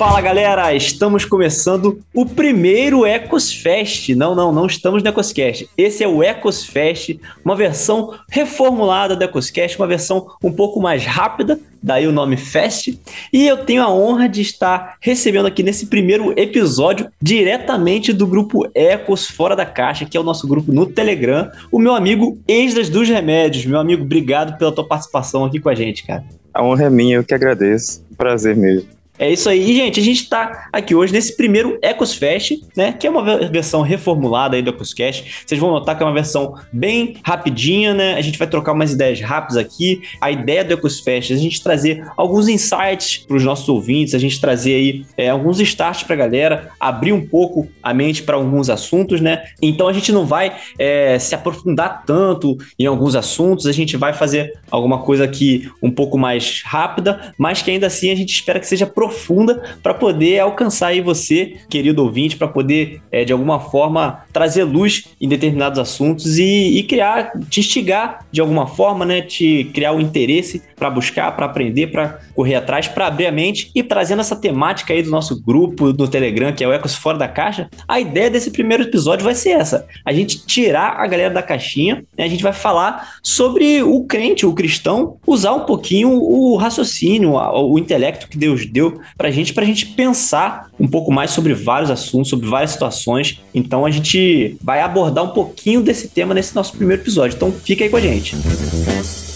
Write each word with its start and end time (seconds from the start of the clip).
Fala 0.00 0.22
galera, 0.22 0.74
estamos 0.74 1.26
começando 1.26 2.00
o 2.14 2.24
primeiro 2.24 3.04
Ecos 3.04 3.52
Fest. 3.52 4.08
Não, 4.16 4.34
não, 4.34 4.50
não 4.50 4.64
estamos 4.64 5.02
no 5.02 5.08
Ecoscast. 5.10 5.68
Esse 5.76 6.02
é 6.02 6.08
o 6.08 6.22
Ecos 6.22 6.64
Fest, 6.64 7.18
uma 7.44 7.54
versão 7.54 8.14
reformulada 8.30 9.14
do 9.14 9.22
Ecoscast, 9.22 9.76
uma 9.76 9.86
versão 9.86 10.26
um 10.42 10.50
pouco 10.50 10.80
mais 10.80 11.04
rápida, 11.04 11.60
daí 11.82 12.06
o 12.06 12.12
nome 12.12 12.38
Fest. 12.38 12.94
E 13.30 13.46
eu 13.46 13.58
tenho 13.58 13.82
a 13.82 13.92
honra 13.92 14.26
de 14.26 14.40
estar 14.40 14.96
recebendo 15.02 15.44
aqui 15.44 15.62
nesse 15.62 15.84
primeiro 15.84 16.32
episódio, 16.34 17.08
diretamente 17.20 18.10
do 18.10 18.26
grupo 18.26 18.66
Ecos 18.74 19.26
Fora 19.26 19.54
da 19.54 19.66
Caixa, 19.66 20.06
que 20.06 20.16
é 20.16 20.20
o 20.20 20.24
nosso 20.24 20.48
grupo 20.48 20.72
no 20.72 20.86
Telegram, 20.86 21.50
o 21.70 21.78
meu 21.78 21.94
amigo 21.94 22.38
Esdras 22.48 22.88
dos 22.88 23.06
Remédios. 23.06 23.66
Meu 23.66 23.78
amigo, 23.78 24.02
obrigado 24.02 24.56
pela 24.56 24.72
tua 24.72 24.88
participação 24.88 25.44
aqui 25.44 25.60
com 25.60 25.68
a 25.68 25.74
gente, 25.74 26.06
cara. 26.06 26.24
A 26.54 26.64
honra 26.64 26.84
é 26.84 26.90
minha, 26.90 27.16
eu 27.16 27.22
que 27.22 27.34
agradeço. 27.34 28.02
Prazer 28.16 28.56
mesmo. 28.56 28.99
É 29.20 29.30
isso 29.30 29.50
aí. 29.50 29.70
E, 29.70 29.76
gente, 29.76 30.00
a 30.00 30.02
gente 30.02 30.22
está 30.22 30.68
aqui 30.72 30.94
hoje 30.94 31.12
nesse 31.12 31.36
primeiro 31.36 31.78
Ecos 31.82 32.14
Fest, 32.14 32.52
né? 32.74 32.92
Que 32.92 33.06
é 33.06 33.10
uma 33.10 33.22
versão 33.50 33.82
reformulada 33.82 34.56
aí 34.56 34.62
do 34.62 34.70
EcosCast. 34.70 35.44
Vocês 35.44 35.60
vão 35.60 35.70
notar 35.70 35.94
que 35.94 36.02
é 36.02 36.06
uma 36.06 36.14
versão 36.14 36.54
bem 36.72 37.18
rapidinha, 37.22 37.92
né? 37.92 38.14
A 38.14 38.22
gente 38.22 38.38
vai 38.38 38.48
trocar 38.48 38.72
umas 38.72 38.92
ideias 38.92 39.20
rápidas 39.20 39.58
aqui. 39.58 40.00
A 40.22 40.30
ideia 40.30 40.64
do 40.64 40.72
Ecos 40.72 41.00
Fest 41.00 41.30
é 41.30 41.34
a 41.34 41.36
gente 41.36 41.62
trazer 41.62 42.02
alguns 42.16 42.48
insights 42.48 43.18
para 43.18 43.36
os 43.36 43.44
nossos 43.44 43.68
ouvintes, 43.68 44.14
a 44.14 44.18
gente 44.18 44.40
trazer 44.40 44.74
aí 44.74 45.04
é, 45.18 45.28
alguns 45.28 45.60
starts 45.60 46.02
para 46.02 46.14
a 46.14 46.18
galera, 46.18 46.70
abrir 46.80 47.12
um 47.12 47.26
pouco 47.26 47.68
a 47.82 47.92
mente 47.92 48.22
para 48.22 48.36
alguns 48.36 48.70
assuntos, 48.70 49.20
né? 49.20 49.44
Então 49.60 49.86
a 49.86 49.92
gente 49.92 50.10
não 50.12 50.24
vai 50.24 50.56
é, 50.78 51.18
se 51.18 51.34
aprofundar 51.34 52.04
tanto 52.06 52.56
em 52.78 52.86
alguns 52.86 53.14
assuntos, 53.14 53.66
a 53.66 53.72
gente 53.72 53.98
vai 53.98 54.14
fazer 54.14 54.58
alguma 54.70 55.02
coisa 55.02 55.24
aqui 55.24 55.70
um 55.82 55.90
pouco 55.90 56.16
mais 56.16 56.62
rápida, 56.64 57.34
mas 57.36 57.60
que 57.60 57.70
ainda 57.70 57.86
assim 57.86 58.10
a 58.10 58.14
gente 58.14 58.32
espera 58.32 58.58
que 58.58 58.66
seja 58.66 58.86
profunda 58.86 59.09
profunda 59.10 59.60
para 59.82 59.92
poder 59.92 60.38
alcançar 60.38 60.88
aí 60.88 61.00
você, 61.00 61.56
querido 61.68 62.02
ouvinte, 62.04 62.36
para 62.36 62.46
poder, 62.46 63.02
é, 63.10 63.24
de 63.24 63.32
alguma 63.32 63.58
forma, 63.58 64.24
trazer 64.32 64.62
luz 64.62 65.08
em 65.20 65.28
determinados 65.28 65.78
assuntos 65.78 66.38
e, 66.38 66.78
e, 66.78 66.82
criar, 66.84 67.32
te 67.48 67.58
instigar 67.58 68.24
de 68.30 68.40
alguma 68.40 68.66
forma, 68.68 69.04
né? 69.04 69.20
Te 69.20 69.64
criar 69.74 69.92
o 69.92 69.96
um 69.96 70.00
interesse 70.00 70.62
para 70.76 70.88
buscar, 70.88 71.34
para 71.36 71.46
aprender, 71.46 71.88
para 71.88 72.20
correr 72.34 72.54
atrás, 72.54 72.86
para 72.86 73.08
abrir 73.08 73.26
a 73.26 73.32
mente 73.32 73.70
e 73.74 73.82
trazendo 73.82 74.20
essa 74.20 74.36
temática 74.36 74.94
aí 74.94 75.02
do 75.02 75.10
nosso 75.10 75.42
grupo 75.42 75.92
do 75.92 76.08
Telegram, 76.08 76.52
que 76.52 76.62
é 76.62 76.68
o 76.68 76.72
Ecos 76.72 76.94
Fora 76.94 77.18
da 77.18 77.28
Caixa. 77.28 77.68
A 77.86 77.98
ideia 78.00 78.30
desse 78.30 78.50
primeiro 78.50 78.84
episódio 78.84 79.24
vai 79.24 79.34
ser 79.34 79.50
essa: 79.50 79.86
a 80.04 80.12
gente 80.12 80.46
tirar 80.46 80.94
a 80.98 81.06
galera 81.06 81.34
da 81.34 81.42
caixinha, 81.42 82.04
né, 82.16 82.24
a 82.24 82.28
gente 82.28 82.42
vai 82.42 82.52
falar 82.52 83.14
sobre 83.22 83.82
o 83.82 84.04
crente, 84.04 84.46
o 84.46 84.54
cristão, 84.54 85.16
usar 85.26 85.52
um 85.52 85.64
pouquinho 85.64 86.10
o 86.10 86.56
raciocínio, 86.56 87.32
o 87.32 87.78
intelecto 87.78 88.28
que 88.28 88.38
Deus 88.38 88.64
deu 88.66 88.99
pra 89.16 89.30
gente, 89.30 89.52
pra 89.52 89.64
gente 89.64 89.86
pensar 89.86 90.70
um 90.78 90.88
pouco 90.88 91.12
mais 91.12 91.30
sobre 91.30 91.54
vários 91.54 91.90
assuntos, 91.90 92.30
sobre 92.30 92.48
várias 92.48 92.72
situações. 92.72 93.40
Então 93.54 93.86
a 93.86 93.90
gente 93.90 94.56
vai 94.62 94.80
abordar 94.80 95.24
um 95.24 95.30
pouquinho 95.30 95.82
desse 95.82 96.08
tema 96.08 96.34
nesse 96.34 96.54
nosso 96.54 96.76
primeiro 96.76 97.02
episódio. 97.02 97.36
Então 97.36 97.52
fica 97.52 97.84
aí 97.84 97.90
com 97.90 97.96
a 97.96 98.00
gente. 98.00 98.36
Música 98.36 99.29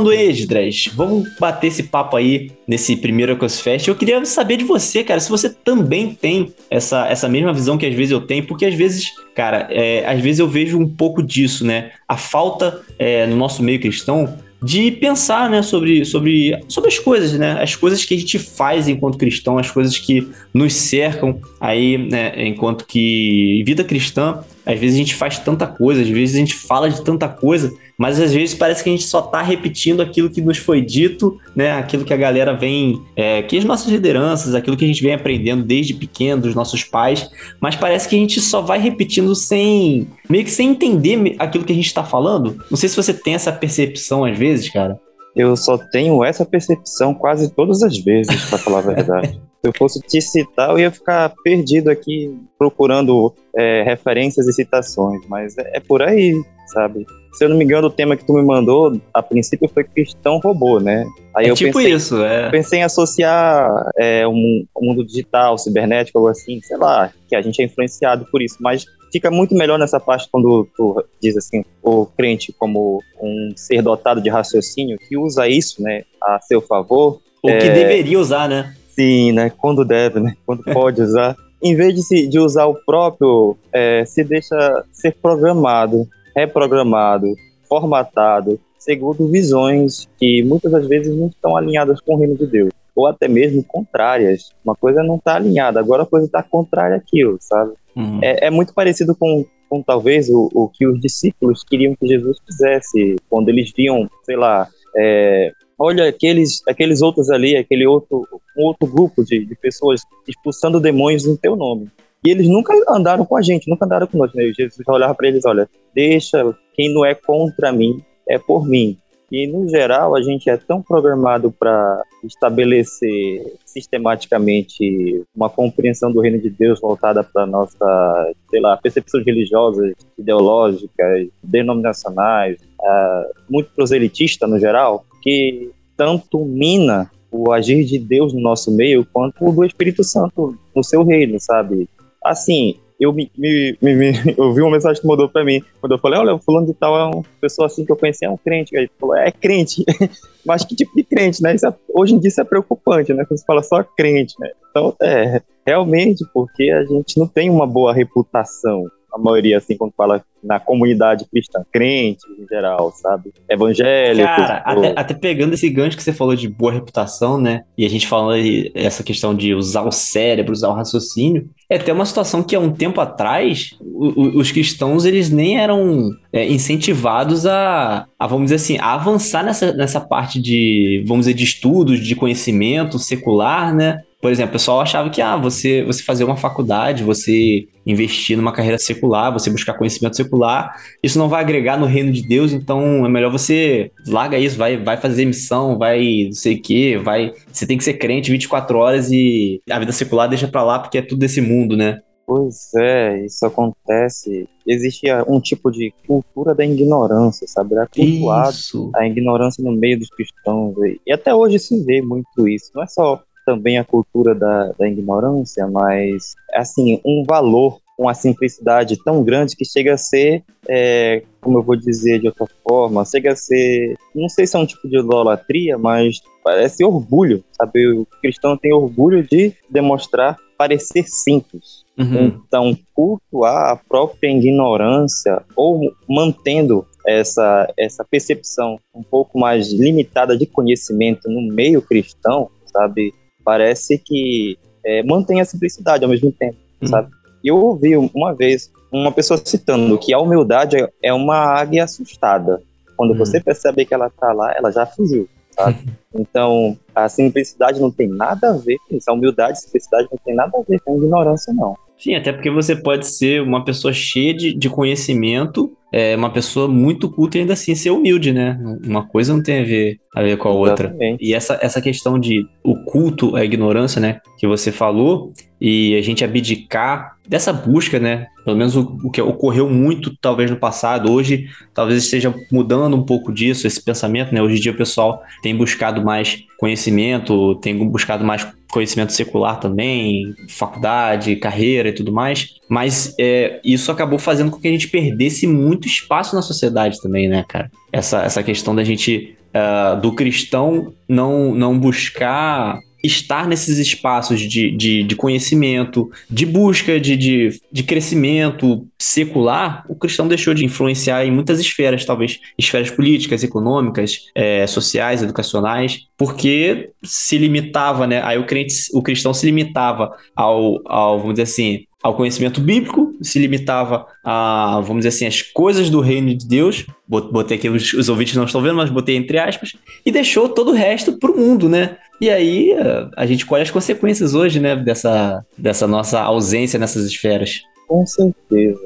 mano 0.00 0.12
Esdras, 0.12 0.88
vamos 0.94 1.28
bater 1.38 1.66
esse 1.68 1.84
papo 1.84 2.16
aí 2.16 2.50
nesse 2.66 2.96
primeiro 2.96 3.32
EcosFest. 3.32 3.86
Eu 3.86 3.94
queria 3.94 4.24
saber 4.24 4.56
de 4.56 4.64
você, 4.64 5.04
cara, 5.04 5.20
se 5.20 5.28
você 5.28 5.50
também 5.50 6.14
tem 6.14 6.52
essa, 6.70 7.06
essa 7.06 7.28
mesma 7.28 7.52
visão 7.52 7.76
que 7.76 7.86
às 7.86 7.94
vezes 7.94 8.10
eu 8.10 8.20
tenho, 8.20 8.46
porque 8.46 8.64
às 8.64 8.74
vezes, 8.74 9.10
cara, 9.34 9.68
é, 9.70 10.06
às 10.06 10.20
vezes 10.20 10.38
eu 10.38 10.48
vejo 10.48 10.78
um 10.78 10.88
pouco 10.88 11.22
disso, 11.22 11.64
né? 11.64 11.90
A 12.08 12.16
falta 12.16 12.80
é, 12.98 13.26
no 13.26 13.36
nosso 13.36 13.62
meio 13.62 13.80
cristão 13.80 14.38
de 14.62 14.90
pensar, 14.90 15.48
né, 15.48 15.62
sobre, 15.62 16.04
sobre, 16.04 16.58
sobre 16.68 16.88
as 16.88 16.98
coisas, 16.98 17.32
né, 17.32 17.62
as 17.62 17.74
coisas 17.74 18.04
que 18.04 18.14
a 18.14 18.18
gente 18.18 18.38
faz 18.38 18.88
enquanto 18.88 19.16
cristão, 19.16 19.56
as 19.56 19.70
coisas 19.70 19.96
que 19.96 20.28
nos 20.52 20.74
cercam 20.74 21.40
aí, 21.58 21.96
né, 21.96 22.46
enquanto 22.46 22.84
que 22.84 23.62
vida 23.64 23.82
cristã, 23.82 24.40
às 24.64 24.78
vezes 24.78 24.96
a 24.96 24.98
gente 24.98 25.14
faz 25.14 25.38
tanta 25.38 25.66
coisa, 25.66 26.02
às 26.02 26.08
vezes 26.08 26.36
a 26.36 26.38
gente 26.38 26.54
fala 26.54 26.90
de 26.90 27.02
tanta 27.02 27.28
coisa, 27.28 27.72
mas 27.96 28.20
às 28.20 28.32
vezes 28.32 28.54
parece 28.54 28.82
que 28.82 28.88
a 28.88 28.92
gente 28.92 29.04
só 29.04 29.20
tá 29.20 29.42
repetindo 29.42 30.00
aquilo 30.00 30.30
que 30.30 30.40
nos 30.40 30.58
foi 30.58 30.80
dito, 30.80 31.38
né, 31.54 31.72
aquilo 31.72 32.04
que 32.04 32.14
a 32.14 32.16
galera 32.16 32.54
vem, 32.54 33.00
é, 33.14 33.42
que 33.42 33.58
as 33.58 33.64
nossas 33.64 33.88
lideranças, 33.88 34.54
aquilo 34.54 34.76
que 34.76 34.84
a 34.84 34.88
gente 34.88 35.02
vem 35.02 35.12
aprendendo 35.12 35.62
desde 35.62 35.94
pequeno 35.94 36.42
dos 36.42 36.54
nossos 36.54 36.82
pais, 36.82 37.30
mas 37.60 37.76
parece 37.76 38.08
que 38.08 38.16
a 38.16 38.18
gente 38.18 38.40
só 38.40 38.60
vai 38.60 38.78
repetindo 38.78 39.34
sem, 39.34 40.08
meio 40.28 40.44
que 40.44 40.50
sem 40.50 40.70
entender 40.70 41.36
aquilo 41.38 41.64
que 41.64 41.72
a 41.72 41.76
gente 41.76 41.92
tá 41.92 42.04
falando. 42.04 42.62
Não 42.70 42.76
sei 42.76 42.88
se 42.88 42.96
você 42.96 43.12
tem 43.12 43.34
essa 43.34 43.52
percepção 43.52 44.24
às 44.24 44.38
vezes, 44.38 44.68
cara. 44.70 44.98
Eu 45.34 45.56
só 45.56 45.78
tenho 45.78 46.24
essa 46.24 46.44
percepção 46.44 47.14
quase 47.14 47.52
todas 47.54 47.82
as 47.82 47.98
vezes, 47.98 48.48
para 48.48 48.58
falar 48.58 48.78
a 48.78 48.94
verdade. 48.94 49.40
Se 49.60 49.68
eu 49.68 49.72
fosse 49.76 50.00
te 50.00 50.22
citar, 50.22 50.70
eu 50.70 50.78
ia 50.78 50.90
ficar 50.90 51.34
perdido 51.44 51.90
aqui 51.90 52.34
procurando 52.58 53.34
é, 53.54 53.82
referências 53.82 54.46
e 54.48 54.52
citações, 54.54 55.20
mas 55.28 55.56
é, 55.58 55.76
é, 55.76 55.80
por 55.80 56.00
aí, 56.00 56.34
sabe? 56.68 57.04
Se 57.34 57.44
eu 57.44 57.50
não 57.50 57.58
me 57.58 57.64
engano, 57.64 57.88
o 57.88 57.90
tema 57.90 58.16
que 58.16 58.24
tu 58.24 58.32
me 58.32 58.42
mandou, 58.42 58.98
a 59.12 59.22
princípio 59.22 59.68
foi 59.68 59.84
cristão 59.84 60.40
robô, 60.42 60.80
né? 60.80 61.06
Aí 61.36 61.46
é 61.46 61.50
eu 61.50 61.54
tipo 61.54 61.74
pensei, 61.74 61.92
isso, 61.92 62.24
é. 62.24 62.50
Pensei 62.50 62.80
em 62.80 62.84
associar 62.84 63.70
é, 63.98 64.26
um, 64.26 64.64
um 64.76 64.86
mundo 64.86 65.04
digital, 65.04 65.58
cibernético, 65.58 66.18
algo 66.18 66.30
assim, 66.30 66.58
sei 66.62 66.78
lá, 66.78 67.12
que 67.28 67.36
a 67.36 67.42
gente 67.42 67.60
é 67.60 67.66
influenciado 67.66 68.26
por 68.32 68.40
isso, 68.40 68.56
mas 68.60 68.86
fica 69.10 69.30
muito 69.30 69.54
melhor 69.54 69.78
nessa 69.78 69.98
parte 69.98 70.28
quando 70.30 70.66
tu 70.76 71.04
diz 71.20 71.36
assim, 71.36 71.64
o 71.82 72.06
crente 72.06 72.52
como 72.52 73.02
um 73.20 73.52
ser 73.56 73.82
dotado 73.82 74.20
de 74.20 74.28
raciocínio 74.28 74.98
que 74.98 75.16
usa 75.16 75.48
isso, 75.48 75.82
né, 75.82 76.02
a 76.22 76.40
seu 76.40 76.60
favor. 76.60 77.20
O 77.42 77.48
é... 77.48 77.58
que 77.58 77.68
deveria 77.70 78.18
usar, 78.18 78.48
né? 78.48 78.74
Sim, 78.88 79.32
né? 79.32 79.50
Quando 79.56 79.84
deve, 79.84 80.20
né? 80.20 80.34
Quando 80.44 80.62
pode 80.72 81.00
usar. 81.00 81.36
em 81.62 81.74
vez 81.74 81.94
de, 81.94 82.02
se, 82.02 82.26
de 82.26 82.38
usar 82.38 82.66
o 82.66 82.74
próprio, 82.74 83.56
é, 83.72 84.04
se 84.04 84.22
deixa 84.24 84.84
ser 84.92 85.14
programado, 85.20 86.06
reprogramado, 86.34 87.34
formatado, 87.68 88.58
segundo 88.78 89.28
visões 89.28 90.08
que 90.18 90.42
muitas 90.42 90.72
das 90.72 90.86
vezes 90.86 91.14
não 91.16 91.28
estão 91.28 91.56
alinhadas 91.56 92.00
com 92.00 92.14
o 92.14 92.18
reino 92.18 92.36
de 92.36 92.46
Deus, 92.46 92.70
ou 93.00 93.06
até 93.06 93.28
mesmo 93.28 93.64
contrárias. 93.64 94.50
Uma 94.64 94.74
coisa 94.74 95.02
não 95.02 95.16
está 95.16 95.36
alinhada, 95.36 95.80
agora 95.80 96.02
a 96.02 96.06
coisa 96.06 96.26
está 96.26 96.42
contrária 96.42 96.96
àquilo, 96.96 97.38
sabe? 97.40 97.72
Uhum. 97.96 98.20
É, 98.22 98.46
é, 98.46 98.50
muito 98.50 98.72
parecido 98.74 99.14
com, 99.14 99.44
com 99.68 99.82
talvez 99.82 100.28
o, 100.28 100.48
o 100.54 100.68
que 100.68 100.86
os 100.86 101.00
discípulos 101.00 101.64
queriam 101.64 101.94
que 101.94 102.06
Jesus 102.06 102.38
fizesse 102.46 103.16
quando 103.28 103.48
eles 103.48 103.72
viam, 103.76 104.08
sei 104.24 104.36
lá, 104.36 104.68
é, 104.96 105.52
olha 105.78 106.08
aqueles, 106.08 106.62
aqueles 106.68 107.02
outros 107.02 107.30
ali, 107.30 107.56
aquele 107.56 107.86
outro, 107.86 108.26
um 108.56 108.64
outro 108.64 108.86
grupo 108.86 109.24
de, 109.24 109.44
de 109.44 109.54
pessoas 109.56 110.02
expulsando 110.28 110.78
demônios 110.80 111.26
em 111.26 111.36
teu 111.36 111.56
nome. 111.56 111.88
E 112.24 112.30
eles 112.30 112.46
nunca 112.46 112.74
andaram 112.88 113.24
com 113.24 113.36
a 113.36 113.42
gente, 113.42 113.68
nunca 113.68 113.86
andaram 113.86 114.06
conosco. 114.06 114.36
Né? 114.36 114.52
Jesus 114.54 114.86
olhava 114.86 115.14
para 115.14 115.28
eles, 115.28 115.44
olha, 115.46 115.68
deixa, 115.94 116.54
quem 116.74 116.92
não 116.92 117.04
é 117.04 117.14
contra 117.14 117.72
mim 117.72 118.02
é 118.28 118.38
por 118.38 118.68
mim. 118.68 118.98
E, 119.30 119.46
no 119.46 119.68
geral, 119.68 120.16
a 120.16 120.22
gente 120.22 120.50
é 120.50 120.56
tão 120.56 120.82
programado 120.82 121.52
para 121.52 122.02
estabelecer 122.24 123.54
sistematicamente 123.64 125.22
uma 125.34 125.48
compreensão 125.48 126.10
do 126.10 126.20
reino 126.20 126.38
de 126.40 126.50
Deus 126.50 126.80
voltada 126.80 127.22
para 127.22 127.46
nossa, 127.46 128.32
sei 128.50 128.60
lá, 128.60 128.76
percepções 128.76 129.24
religiosas, 129.24 129.94
ideológicas, 130.18 131.28
denominacionais, 131.42 132.58
uh, 132.80 133.32
muito 133.48 133.70
proselitista 133.70 134.48
no 134.48 134.58
geral, 134.58 135.04
que 135.22 135.70
tanto 135.96 136.44
mina 136.44 137.08
o 137.30 137.52
agir 137.52 137.84
de 137.84 137.98
Deus 137.98 138.32
no 138.32 138.40
nosso 138.40 138.72
meio 138.72 139.06
quanto 139.12 139.46
o 139.46 139.52
do 139.52 139.64
Espírito 139.64 140.02
Santo 140.02 140.58
no 140.74 140.82
seu 140.82 141.04
reino, 141.04 141.38
sabe? 141.38 141.88
Assim, 142.24 142.76
eu 143.00 143.12
me, 143.12 143.30
me, 143.36 143.76
me, 143.80 143.94
me 143.94 144.12
vi 144.54 144.60
uma 144.60 144.70
mensagem 144.70 145.00
que 145.00 145.08
mandou 145.08 145.28
para 145.28 145.44
mim, 145.44 145.62
quando 145.80 145.92
eu 145.92 145.98
falei, 145.98 146.20
olha, 146.20 146.38
fulano 146.38 146.66
de 146.66 146.74
tal 146.74 146.98
é 146.98 147.04
uma 147.04 147.24
pessoa 147.40 147.66
assim 147.66 147.84
que 147.84 147.90
eu 147.90 147.96
conheci, 147.96 148.24
é 148.24 148.30
um 148.30 148.36
crente. 148.36 148.76
Aí 148.76 148.90
falou, 149.00 149.16
é 149.16 149.32
crente. 149.32 149.84
Mas 150.44 150.64
que 150.64 150.76
tipo 150.76 150.94
de 150.94 151.02
crente, 151.02 151.42
né? 151.42 151.54
É, 151.54 151.74
hoje 151.94 152.14
em 152.14 152.18
dia 152.18 152.28
isso 152.28 152.40
é 152.40 152.44
preocupante, 152.44 153.12
né? 153.12 153.24
Quando 153.24 153.38
você 153.38 153.44
fala 153.46 153.62
só 153.62 153.82
crente, 153.82 154.34
né? 154.38 154.50
Então, 154.70 154.94
é, 155.02 155.42
realmente, 155.66 156.24
porque 156.32 156.70
a 156.70 156.84
gente 156.84 157.18
não 157.18 157.26
tem 157.26 157.50
uma 157.50 157.66
boa 157.66 157.92
reputação 157.92 158.86
a 159.12 159.18
maioria, 159.18 159.58
assim, 159.58 159.76
quando 159.76 159.92
fala 159.96 160.24
na 160.42 160.58
comunidade 160.58 161.26
cristã, 161.30 161.62
crente 161.70 162.22
em 162.38 162.46
geral, 162.46 162.92
sabe? 162.92 163.32
Evangélico. 163.48 164.26
Cara, 164.26 164.64
ou... 164.66 164.78
até, 164.84 165.00
até, 165.00 165.14
pegando 165.14 165.54
esse 165.54 165.68
gancho 165.68 165.96
que 165.96 166.02
você 166.02 166.12
falou 166.12 166.34
de 166.34 166.48
boa 166.48 166.72
reputação, 166.72 167.38
né? 167.38 167.64
E 167.76 167.84
a 167.84 167.90
gente 167.90 168.06
falando 168.06 168.32
aí 168.32 168.70
essa 168.74 169.02
questão 169.02 169.34
de 169.34 169.54
usar 169.54 169.82
o 169.82 169.92
cérebro, 169.92 170.52
usar 170.52 170.68
o 170.68 170.74
raciocínio, 170.74 171.48
é 171.68 171.76
até 171.76 171.92
uma 171.92 172.06
situação 172.06 172.42
que 172.42 172.56
há 172.56 172.60
um 172.60 172.72
tempo 172.72 173.00
atrás 173.00 173.76
o, 173.80 174.06
o, 174.06 174.38
os 174.38 174.50
cristãos 174.50 175.04
eles 175.04 175.30
nem 175.30 175.58
eram 175.58 176.10
é, 176.32 176.46
incentivados 176.48 177.46
a, 177.46 178.06
a, 178.18 178.26
vamos 178.26 178.44
dizer 178.44 178.56
assim, 178.56 178.78
a 178.78 178.94
avançar 178.94 179.44
nessa, 179.44 179.72
nessa 179.72 180.00
parte 180.00 180.40
de, 180.40 181.04
vamos 181.06 181.26
dizer, 181.26 181.34
de 181.34 181.44
estudos, 181.44 182.00
de 182.00 182.16
conhecimento 182.16 182.98
secular, 182.98 183.74
né? 183.74 184.00
Por 184.20 184.30
exemplo, 184.30 184.50
o 184.50 184.52
pessoal 184.52 184.80
achava 184.80 185.08
que 185.08 185.22
ah, 185.22 185.36
você, 185.36 185.82
você 185.82 186.02
fazer 186.02 186.24
uma 186.24 186.36
faculdade, 186.36 187.02
você 187.02 187.66
investir 187.86 188.36
numa 188.36 188.52
carreira 188.52 188.78
secular, 188.78 189.32
você 189.32 189.48
buscar 189.48 189.74
conhecimento 189.74 190.14
secular, 190.14 190.76
isso 191.02 191.18
não 191.18 191.28
vai 191.28 191.40
agregar 191.40 191.78
no 191.78 191.86
reino 191.86 192.12
de 192.12 192.26
Deus, 192.26 192.52
então 192.52 193.06
é 193.06 193.08
melhor 193.08 193.32
você 193.32 193.90
larga 194.06 194.38
isso, 194.38 194.58
vai, 194.58 194.76
vai 194.76 194.98
fazer 194.98 195.24
missão, 195.24 195.78
vai 195.78 196.24
não 196.26 196.32
sei 196.32 196.56
o 196.56 196.62
quê, 196.62 197.00
vai. 197.02 197.32
Você 197.50 197.66
tem 197.66 197.78
que 197.78 197.84
ser 197.84 197.94
crente 197.94 198.30
24 198.30 198.76
horas 198.76 199.10
e 199.10 199.62
a 199.70 199.78
vida 199.78 199.92
secular 199.92 200.28
deixa 200.28 200.46
pra 200.46 200.62
lá 200.62 200.78
porque 200.78 200.98
é 200.98 201.02
tudo 201.02 201.20
desse 201.20 201.40
mundo, 201.40 201.74
né? 201.74 202.00
Pois 202.26 202.72
é, 202.76 203.24
isso 203.24 203.44
acontece. 203.44 204.48
Existia 204.64 205.24
um 205.26 205.40
tipo 205.40 205.68
de 205.68 205.92
cultura 206.06 206.54
da 206.54 206.64
ignorância, 206.64 207.44
sabe? 207.48 207.74
Era 207.74 207.88
cultuado 207.88 208.50
isso. 208.50 208.90
a 208.94 209.04
ignorância 209.04 209.64
no 209.64 209.72
meio 209.72 209.98
dos 209.98 210.08
cristãos. 210.10 210.76
E 211.04 211.12
até 211.12 211.34
hoje 211.34 211.58
se 211.58 211.82
vê 211.82 212.00
muito 212.00 212.46
isso. 212.46 212.70
Não 212.72 212.84
é 212.84 212.86
só 212.86 213.20
também 213.44 213.78
a 213.78 213.84
cultura 213.84 214.34
da, 214.34 214.72
da 214.78 214.88
ignorância, 214.88 215.66
mas, 215.66 216.34
assim, 216.54 217.00
um 217.04 217.24
valor, 217.26 217.78
uma 217.98 218.14
simplicidade 218.14 219.02
tão 219.02 219.22
grande 219.22 219.56
que 219.56 219.64
chega 219.64 219.94
a 219.94 219.98
ser, 219.98 220.42
é, 220.68 221.22
como 221.40 221.58
eu 221.58 221.62
vou 221.62 221.76
dizer 221.76 222.20
de 222.20 222.28
outra 222.28 222.46
forma, 222.66 223.04
chega 223.04 223.32
a 223.32 223.36
ser, 223.36 223.94
não 224.14 224.28
sei 224.28 224.46
se 224.46 224.56
é 224.56 224.58
um 224.58 224.66
tipo 224.66 224.88
de 224.88 224.98
idolatria, 224.98 225.76
mas 225.76 226.20
parece 226.42 226.84
orgulho, 226.84 227.44
sabe? 227.52 227.86
O 227.88 228.06
cristão 228.22 228.56
tem 228.56 228.72
orgulho 228.72 229.22
de 229.22 229.52
demonstrar 229.68 230.36
parecer 230.56 231.04
simples. 231.04 231.84
Uhum. 231.98 232.40
Então, 232.46 232.76
cultuar 232.94 233.72
a 233.72 233.76
própria 233.76 234.28
ignorância 234.30 235.42
ou 235.56 235.94
mantendo 236.08 236.86
essa, 237.06 237.72
essa 237.78 238.04
percepção 238.04 238.78
um 238.94 239.02
pouco 239.02 239.38
mais 239.38 239.72
limitada 239.72 240.36
de 240.36 240.46
conhecimento 240.46 241.30
no 241.30 241.40
meio 241.40 241.80
cristão, 241.80 242.50
sabe? 242.66 243.14
Parece 243.44 243.98
que 243.98 244.58
é, 244.84 245.02
mantém 245.02 245.40
a 245.40 245.44
simplicidade 245.44 246.04
ao 246.04 246.10
mesmo 246.10 246.32
tempo, 246.32 246.56
hum. 246.82 246.86
sabe? 246.86 247.10
Eu 247.44 247.56
ouvi 247.56 247.96
uma 247.96 248.34
vez 248.34 248.70
uma 248.92 249.12
pessoa 249.12 249.40
citando 249.42 249.98
que 249.98 250.12
a 250.12 250.18
humildade 250.18 250.76
é 251.02 251.12
uma 251.12 251.36
águia 251.36 251.84
assustada. 251.84 252.60
Quando 252.96 253.14
hum. 253.14 253.18
você 253.18 253.40
percebe 253.40 253.84
que 253.84 253.94
ela 253.94 254.08
está 254.08 254.32
lá, 254.32 254.52
ela 254.54 254.70
já 254.70 254.84
fugiu, 254.84 255.28
sabe? 255.52 255.78
então, 256.14 256.76
a 256.94 257.08
simplicidade 257.08 257.80
não 257.80 257.90
tem 257.90 258.08
nada 258.08 258.50
a 258.50 258.56
ver 258.56 258.76
com 258.88 258.96
isso. 258.96 259.10
A 259.10 259.14
humildade 259.14 259.52
e 259.52 259.52
a 259.52 259.56
simplicidade 259.56 260.08
não 260.10 260.18
tem 260.24 260.34
nada 260.34 260.58
a 260.58 260.62
ver 260.62 260.80
com 260.80 260.96
ignorância, 260.96 261.52
não. 261.52 261.76
Sim, 261.98 262.14
até 262.14 262.32
porque 262.32 262.50
você 262.50 262.74
pode 262.74 263.06
ser 263.06 263.42
uma 263.42 263.64
pessoa 263.64 263.92
cheia 263.92 264.34
de, 264.34 264.54
de 264.54 264.70
conhecimento, 264.70 265.70
é, 265.92 266.14
uma 266.14 266.30
pessoa 266.30 266.68
muito 266.68 267.10
culta 267.10 267.36
e 267.36 267.40
ainda 267.40 267.54
assim 267.54 267.74
ser 267.74 267.90
humilde, 267.90 268.32
né? 268.32 268.58
Uma 268.84 269.06
coisa 269.06 269.34
não 269.34 269.42
tem 269.42 269.60
a 269.60 269.64
ver, 269.64 270.00
a 270.14 270.22
ver 270.22 270.36
com 270.36 270.48
a 270.48 270.52
outra. 270.52 270.88
Exatamente. 270.88 271.24
E 271.24 271.34
essa, 271.34 271.58
essa 271.60 271.80
questão 271.80 272.18
de 272.18 272.46
o 272.62 272.76
culto 272.76 273.36
à 273.36 273.44
ignorância, 273.44 274.00
né? 274.00 274.20
Que 274.38 274.46
você 274.46 274.70
falou, 274.70 275.32
e 275.60 275.96
a 275.96 276.02
gente 276.02 276.24
abdicar 276.24 277.16
dessa 277.28 277.52
busca, 277.52 277.98
né? 277.98 278.26
Pelo 278.44 278.56
menos 278.56 278.76
o, 278.76 278.98
o, 279.04 279.10
que 279.10 279.20
ocorreu 279.20 279.68
muito, 279.68 280.16
talvez, 280.20 280.50
no 280.50 280.56
passado. 280.56 281.12
Hoje, 281.12 281.46
talvez 281.74 282.02
esteja 282.02 282.34
mudando 282.50 282.96
um 282.96 283.02
pouco 283.02 283.32
disso, 283.32 283.66
esse 283.66 283.82
pensamento, 283.82 284.32
né? 284.32 284.40
Hoje 284.40 284.56
em 284.56 284.60
dia 284.60 284.72
o 284.72 284.76
pessoal 284.76 285.22
tem 285.42 285.54
buscado 285.54 286.02
mais 286.02 286.44
conhecimento, 286.58 287.56
tem 287.56 287.76
buscado 287.88 288.24
mais 288.24 288.46
conhecimento 288.70 289.12
secular 289.12 289.58
também, 289.58 290.34
faculdade, 290.48 291.36
carreira 291.36 291.88
e 291.88 291.92
tudo 291.92 292.12
mais, 292.12 292.59
mas 292.70 293.16
é, 293.18 293.60
isso 293.64 293.90
acabou 293.90 294.16
fazendo 294.16 294.48
com 294.48 294.60
que 294.60 294.68
a 294.68 294.70
gente 294.70 294.86
perdesse 294.86 295.44
muito 295.44 295.88
espaço 295.88 296.36
na 296.36 296.40
sociedade 296.40 297.00
também, 297.02 297.28
né, 297.28 297.44
cara? 297.48 297.68
Essa, 297.92 298.22
essa 298.22 298.44
questão 298.44 298.76
da 298.76 298.84
gente, 298.84 299.36
uh, 299.48 300.00
do 300.00 300.12
cristão 300.12 300.94
não, 301.08 301.52
não 301.52 301.76
buscar 301.76 302.78
estar 303.02 303.48
nesses 303.48 303.78
espaços 303.78 304.40
de, 304.40 304.70
de, 304.70 305.02
de 305.02 305.16
conhecimento, 305.16 306.10
de 306.30 306.46
busca 306.46 307.00
de, 307.00 307.16
de, 307.16 307.60
de, 307.72 307.82
crescimento 307.82 308.86
secular, 308.98 309.84
o 309.88 309.94
cristão 309.96 310.28
deixou 310.28 310.54
de 310.54 310.64
influenciar 310.64 311.24
em 311.24 311.30
muitas 311.30 311.58
esferas, 311.58 312.04
talvez 312.04 312.38
esferas 312.58 312.90
políticas, 312.90 313.42
econômicas, 313.42 314.26
é, 314.34 314.66
sociais, 314.66 315.22
educacionais, 315.22 316.06
porque 316.16 316.90
se 317.02 317.38
limitava, 317.38 318.06
né? 318.06 318.22
Aí 318.22 318.38
o, 318.38 318.44
crente, 318.44 318.74
o 318.92 319.02
cristão 319.02 319.32
se 319.32 319.46
limitava 319.46 320.14
ao, 320.36 320.80
ao, 320.86 321.18
vamos 321.18 321.34
dizer 321.34 321.44
assim, 321.44 321.84
ao 322.02 322.16
conhecimento 322.16 322.60
bíblico, 322.60 323.14
se 323.20 323.38
limitava 323.38 324.06
a, 324.24 324.80
vamos 324.80 325.04
dizer 325.04 325.08
assim, 325.08 325.26
as 325.26 325.42
coisas 325.42 325.90
do 325.90 326.00
reino 326.00 326.34
de 326.34 326.46
Deus. 326.46 326.86
Botei 327.06 327.58
aqui, 327.58 327.68
os, 327.68 327.92
os 327.92 328.08
ouvintes 328.08 328.34
não 328.36 328.44
estão 328.44 328.62
vendo, 328.62 328.76
mas 328.76 328.90
botei 328.90 329.16
entre 329.16 329.38
aspas, 329.38 329.74
e 330.04 330.10
deixou 330.10 330.48
todo 330.48 330.70
o 330.70 330.74
resto 330.74 331.18
para 331.18 331.30
o 331.30 331.36
mundo, 331.36 331.68
né? 331.68 331.98
E 332.20 332.28
aí 332.28 332.74
a 333.16 333.26
gente 333.26 333.46
colhe 333.46 333.62
as 333.62 333.70
consequências 333.70 334.34
hoje, 334.34 334.60
né, 334.60 334.76
dessa, 334.76 335.44
dessa 335.56 335.86
nossa 335.86 336.20
ausência 336.20 336.78
nessas 336.78 337.04
esferas. 337.04 337.62
Com 337.86 338.06
certeza. 338.06 338.78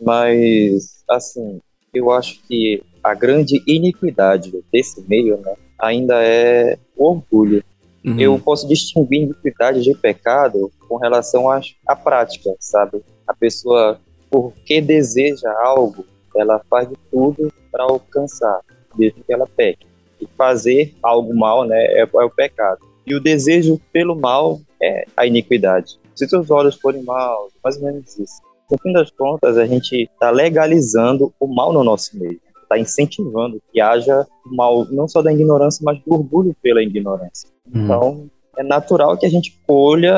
Mas, 0.00 1.02
assim, 1.08 1.60
eu 1.92 2.10
acho 2.10 2.40
que 2.46 2.82
a 3.02 3.14
grande 3.14 3.62
iniquidade 3.66 4.52
desse 4.72 5.04
meio, 5.08 5.36
né, 5.38 5.54
ainda 5.78 6.22
é 6.22 6.78
o 6.96 7.10
orgulho. 7.10 7.62
Uhum. 8.04 8.18
Eu 8.18 8.38
posso 8.38 8.66
distinguir 8.66 9.22
iniquidade 9.22 9.82
de 9.82 9.94
pecado 9.94 10.70
com 10.88 10.96
relação 10.96 11.50
à, 11.50 11.60
à 11.86 11.96
prática, 11.96 12.54
sabe? 12.60 13.02
A 13.26 13.34
pessoa, 13.34 14.00
porque 14.30 14.80
deseja 14.80 15.52
algo, 15.62 16.04
ela 16.36 16.60
faz 16.70 16.88
de 16.88 16.96
tudo 17.10 17.52
para 17.70 17.84
alcançar, 17.84 18.60
mesmo 18.96 19.22
que 19.24 19.32
ela 19.32 19.46
peque 19.46 19.86
e 20.20 20.26
fazer 20.36 20.94
algo 21.02 21.34
mal, 21.34 21.64
né, 21.64 21.76
é, 21.76 22.00
é 22.00 22.24
o 22.24 22.30
pecado. 22.30 22.80
E 23.06 23.14
o 23.14 23.20
desejo 23.20 23.80
pelo 23.92 24.14
mal 24.14 24.60
é 24.82 25.06
a 25.16 25.26
iniquidade. 25.26 25.98
Se 26.14 26.28
seus 26.28 26.50
olhos 26.50 26.76
forem 26.76 27.02
maus, 27.02 27.52
mais 27.62 27.76
ou 27.76 27.84
menos 27.84 28.18
isso. 28.18 28.42
No 28.70 28.76
fim 28.78 28.92
das 28.92 29.10
contas, 29.10 29.56
a 29.56 29.66
gente 29.66 30.02
está 30.02 30.30
legalizando 30.30 31.32
o 31.40 31.46
mal 31.46 31.72
no 31.72 31.82
nosso 31.82 32.18
meio. 32.18 32.38
Está 32.68 32.78
incentivando 32.78 33.62
que 33.72 33.80
haja 33.80 34.26
o 34.44 34.54
mal, 34.54 34.84
não 34.90 35.08
só 35.08 35.22
da 35.22 35.32
ignorância, 35.32 35.82
mas 35.82 35.98
do 36.04 36.14
orgulho 36.14 36.54
pela 36.62 36.82
ignorância. 36.82 37.48
Hum. 37.66 37.84
Então, 37.84 38.30
é 38.58 38.62
natural 38.62 39.16
que 39.16 39.24
a 39.24 39.30
gente 39.30 39.58
colha 39.66 40.14